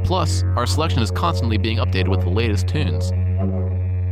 Plus, 0.06 0.44
our 0.56 0.66
selection 0.66 1.02
is 1.02 1.12
constantly 1.12 1.58
being 1.58 1.80
updated 1.80 2.08
with 2.08 2.22
the 2.22 2.30
latest 2.30 2.70
tunes. 2.70 3.12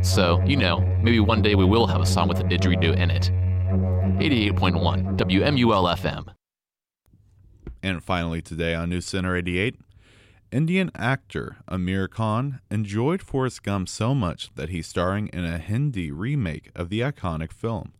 So, 0.06 0.42
you 0.44 0.58
know, 0.58 0.80
maybe 1.02 1.18
one 1.18 1.40
day 1.40 1.54
we 1.54 1.64
will 1.64 1.86
have 1.86 2.02
a 2.02 2.06
song 2.06 2.28
with 2.28 2.40
a 2.40 2.44
didgeridoo 2.44 2.94
in 2.94 3.10
it. 3.10 3.30
88.1 3.66 5.16
WMUL 5.16 5.96
FM. 5.96 6.34
And 7.82 8.02
finally, 8.02 8.40
today 8.40 8.74
on 8.74 8.90
News 8.90 9.06
Center 9.06 9.36
88, 9.36 9.76
Indian 10.52 10.92
actor 10.94 11.56
Aamir 11.68 12.08
Khan 12.08 12.60
enjoyed 12.70 13.22
Forrest 13.22 13.64
Gump 13.64 13.88
so 13.88 14.14
much 14.14 14.54
that 14.54 14.68
he's 14.68 14.86
starring 14.86 15.26
in 15.28 15.44
a 15.44 15.58
Hindi 15.58 16.12
remake 16.12 16.70
of 16.76 16.90
the 16.90 17.00
iconic 17.00 17.52
film. 17.52 17.92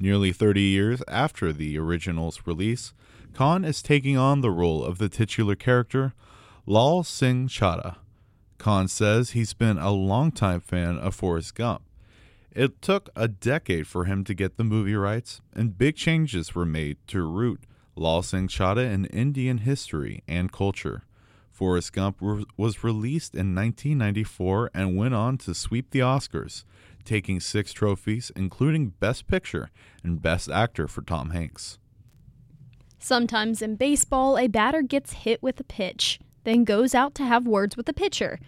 Nearly 0.00 0.32
30 0.32 0.60
years 0.60 1.02
after 1.06 1.52
the 1.52 1.78
original's 1.78 2.42
release, 2.44 2.92
Khan 3.32 3.64
is 3.64 3.82
taking 3.82 4.16
on 4.16 4.40
the 4.40 4.50
role 4.50 4.84
of 4.84 4.98
the 4.98 5.08
titular 5.08 5.54
character, 5.54 6.12
Lal 6.66 7.04
Singh 7.04 7.46
Chaddha. 7.46 7.96
Khan 8.58 8.88
says 8.88 9.30
he's 9.30 9.54
been 9.54 9.78
a 9.78 9.92
longtime 9.92 10.60
fan 10.60 10.98
of 10.98 11.14
Forrest 11.14 11.54
Gump 11.54 11.82
it 12.54 12.80
took 12.80 13.10
a 13.16 13.26
decade 13.26 13.86
for 13.86 14.04
him 14.04 14.24
to 14.24 14.34
get 14.34 14.56
the 14.56 14.64
movie 14.64 14.94
rights, 14.94 15.40
and 15.52 15.76
big 15.76 15.96
changes 15.96 16.54
were 16.54 16.64
made 16.64 16.96
to 17.08 17.22
root 17.22 17.64
Lal 17.96 18.22
Singh 18.22 18.48
Chaddha 18.48 18.92
in 18.92 19.06
Indian 19.06 19.58
history 19.58 20.22
and 20.28 20.52
culture. 20.52 21.04
Forrest 21.50 21.92
Gump 21.92 22.20
was 22.20 22.82
released 22.82 23.34
in 23.34 23.54
1994 23.54 24.70
and 24.74 24.96
went 24.96 25.14
on 25.14 25.38
to 25.38 25.54
sweep 25.54 25.90
the 25.90 26.00
Oscars, 26.00 26.64
taking 27.04 27.38
six 27.38 27.72
trophies, 27.72 28.32
including 28.34 28.94
Best 28.98 29.28
Picture 29.28 29.70
and 30.02 30.20
Best 30.20 30.50
Actor 30.50 30.88
for 30.88 31.02
Tom 31.02 31.30
Hanks. 31.30 31.78
Sometimes 32.98 33.62
in 33.62 33.76
baseball, 33.76 34.38
a 34.38 34.48
batter 34.48 34.82
gets 34.82 35.12
hit 35.12 35.42
with 35.42 35.60
a 35.60 35.64
pitch, 35.64 36.18
then 36.42 36.64
goes 36.64 36.94
out 36.94 37.14
to 37.16 37.24
have 37.24 37.46
words 37.46 37.76
with 37.76 37.86
the 37.86 37.92
pitcher. 37.92 38.40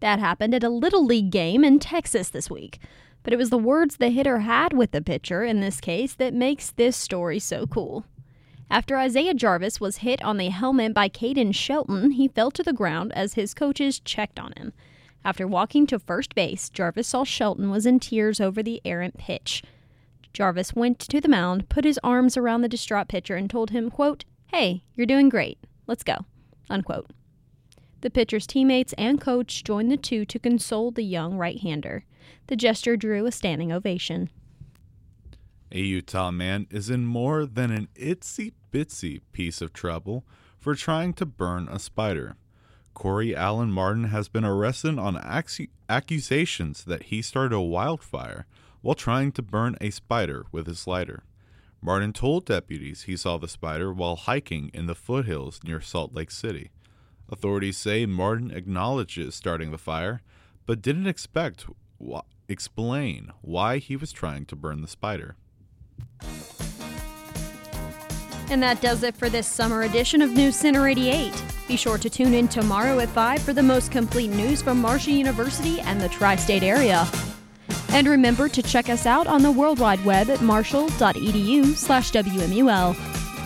That 0.00 0.20
happened 0.20 0.54
at 0.54 0.62
a 0.62 0.68
Little 0.68 1.04
League 1.04 1.30
game 1.30 1.64
in 1.64 1.78
Texas 1.78 2.28
this 2.28 2.50
week 2.50 2.78
but 3.22 3.32
it 3.32 3.36
was 3.36 3.50
the 3.50 3.58
words 3.58 3.96
the 3.96 4.10
hitter 4.10 4.40
had 4.40 4.72
with 4.72 4.90
the 4.90 5.02
pitcher 5.02 5.44
in 5.44 5.60
this 5.60 5.80
case 5.80 6.14
that 6.14 6.34
makes 6.34 6.70
this 6.70 6.96
story 6.96 7.38
so 7.38 7.66
cool. 7.66 8.04
After 8.70 8.96
Isaiah 8.96 9.34
Jarvis 9.34 9.80
was 9.80 9.98
hit 9.98 10.22
on 10.22 10.38
the 10.38 10.48
helmet 10.48 10.94
by 10.94 11.08
Caden 11.08 11.54
Shelton, 11.54 12.12
he 12.12 12.26
fell 12.28 12.50
to 12.52 12.62
the 12.62 12.72
ground 12.72 13.12
as 13.12 13.34
his 13.34 13.52
coaches 13.52 14.00
checked 14.00 14.40
on 14.40 14.52
him. 14.56 14.72
After 15.24 15.46
walking 15.46 15.86
to 15.88 15.98
first 15.98 16.34
base, 16.34 16.70
Jarvis 16.70 17.08
saw 17.08 17.24
Shelton 17.24 17.70
was 17.70 17.86
in 17.86 18.00
tears 18.00 18.40
over 18.40 18.62
the 18.62 18.80
errant 18.84 19.18
pitch. 19.18 19.62
Jarvis 20.32 20.74
went 20.74 20.98
to 21.00 21.20
the 21.20 21.28
mound, 21.28 21.68
put 21.68 21.84
his 21.84 22.00
arms 22.02 22.36
around 22.36 22.62
the 22.62 22.68
distraught 22.68 23.08
pitcher, 23.08 23.36
and 23.36 23.50
told 23.50 23.70
him, 23.70 23.90
quote, 23.90 24.24
Hey, 24.46 24.82
you're 24.94 25.06
doing 25.06 25.28
great. 25.28 25.58
Let's 25.86 26.02
go. 26.02 26.16
Unquote. 26.70 27.10
The 28.00 28.10
pitcher's 28.10 28.46
teammates 28.46 28.94
and 28.94 29.20
coach 29.20 29.62
joined 29.62 29.92
the 29.92 29.96
two 29.96 30.24
to 30.24 30.38
console 30.38 30.90
the 30.90 31.04
young 31.04 31.36
right 31.36 31.60
hander. 31.60 32.04
The 32.46 32.56
gesture 32.56 32.96
drew 32.96 33.26
a 33.26 33.32
standing 33.32 33.72
ovation. 33.72 34.30
A 35.70 35.80
Utah 35.80 36.30
man 36.30 36.66
is 36.70 36.90
in 36.90 37.06
more 37.06 37.46
than 37.46 37.70
an 37.70 37.88
itsy 37.94 38.52
bitsy 38.72 39.22
piece 39.32 39.62
of 39.62 39.72
trouble 39.72 40.24
for 40.58 40.74
trying 40.74 41.14
to 41.14 41.26
burn 41.26 41.68
a 41.68 41.78
spider. 41.78 42.36
Corey 42.94 43.34
Allen 43.34 43.72
Martin 43.72 44.04
has 44.04 44.28
been 44.28 44.44
arrested 44.44 44.98
on 44.98 45.16
accusations 45.88 46.84
that 46.84 47.04
he 47.04 47.22
started 47.22 47.54
a 47.54 47.60
wildfire 47.60 48.46
while 48.82 48.94
trying 48.94 49.32
to 49.32 49.42
burn 49.42 49.76
a 49.80 49.90
spider 49.90 50.44
with 50.52 50.66
his 50.66 50.86
lighter. 50.86 51.24
Martin 51.80 52.12
told 52.12 52.44
deputies 52.44 53.04
he 53.04 53.16
saw 53.16 53.38
the 53.38 53.48
spider 53.48 53.92
while 53.92 54.16
hiking 54.16 54.70
in 54.74 54.86
the 54.86 54.94
foothills 54.94 55.58
near 55.64 55.80
Salt 55.80 56.14
Lake 56.14 56.30
City. 56.30 56.70
Authorities 57.30 57.78
say 57.78 58.04
Martin 58.04 58.50
acknowledges 58.50 59.34
starting 59.34 59.70
the 59.70 59.78
fire, 59.78 60.20
but 60.66 60.82
didn't 60.82 61.06
expect 61.06 61.66
explain 62.48 63.32
why 63.40 63.78
he 63.78 63.96
was 63.96 64.12
trying 64.12 64.46
to 64.46 64.56
burn 64.56 64.82
the 64.82 64.88
spider. 64.88 65.36
And 68.50 68.62
that 68.62 68.82
does 68.82 69.02
it 69.02 69.16
for 69.16 69.30
this 69.30 69.46
summer 69.46 69.82
edition 69.82 70.20
of 70.20 70.30
News 70.30 70.56
Center 70.56 70.86
88. 70.86 71.32
Be 71.66 71.76
sure 71.76 71.96
to 71.96 72.10
tune 72.10 72.34
in 72.34 72.48
tomorrow 72.48 72.98
at 72.98 73.08
5 73.08 73.40
for 73.40 73.54
the 73.54 73.62
most 73.62 73.90
complete 73.90 74.28
news 74.28 74.60
from 74.60 74.80
Marshall 74.80 75.14
University 75.14 75.80
and 75.80 76.00
the 76.00 76.08
tri 76.08 76.36
state 76.36 76.62
area. 76.62 77.08
And 77.92 78.06
remember 78.06 78.48
to 78.50 78.62
check 78.62 78.90
us 78.90 79.06
out 79.06 79.26
on 79.26 79.42
the 79.42 79.50
World 79.50 79.78
Wide 79.78 80.04
Web 80.04 80.28
at 80.28 80.42
marshall.edu 80.42 81.74
slash 81.76 82.12
WMUL. 82.12 82.94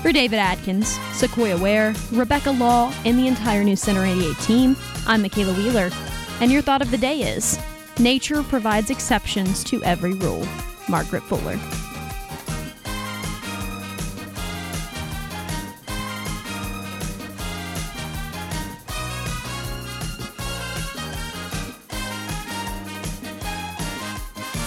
For 0.03 0.13
David 0.13 0.39
Adkins, 0.39 0.89
Sequoia 1.13 1.57
Ware, 1.57 1.95
Rebecca 2.13 2.51
Law, 2.51 2.93
and 3.05 3.19
the 3.19 3.29
entire 3.29 3.65
News 3.65 3.81
Center 3.81 4.05
88 4.05 4.37
team, 4.39 4.77
I'm 5.07 5.23
Makaylah 5.23 5.57
Wheeler. 5.57 5.91
And 6.41 6.51
your 6.51 6.63
thought 6.63 6.83
of 6.83 6.91
the 6.91 6.99
day 6.99 7.21
is 7.21 7.59
Nature 7.99 8.43
provides 8.43 8.91
exceptions 8.91 9.65
to 9.65 9.83
every 9.83 10.13
rule. 10.13 10.47
Margaret 10.87 11.23
Fuller. 11.23 11.86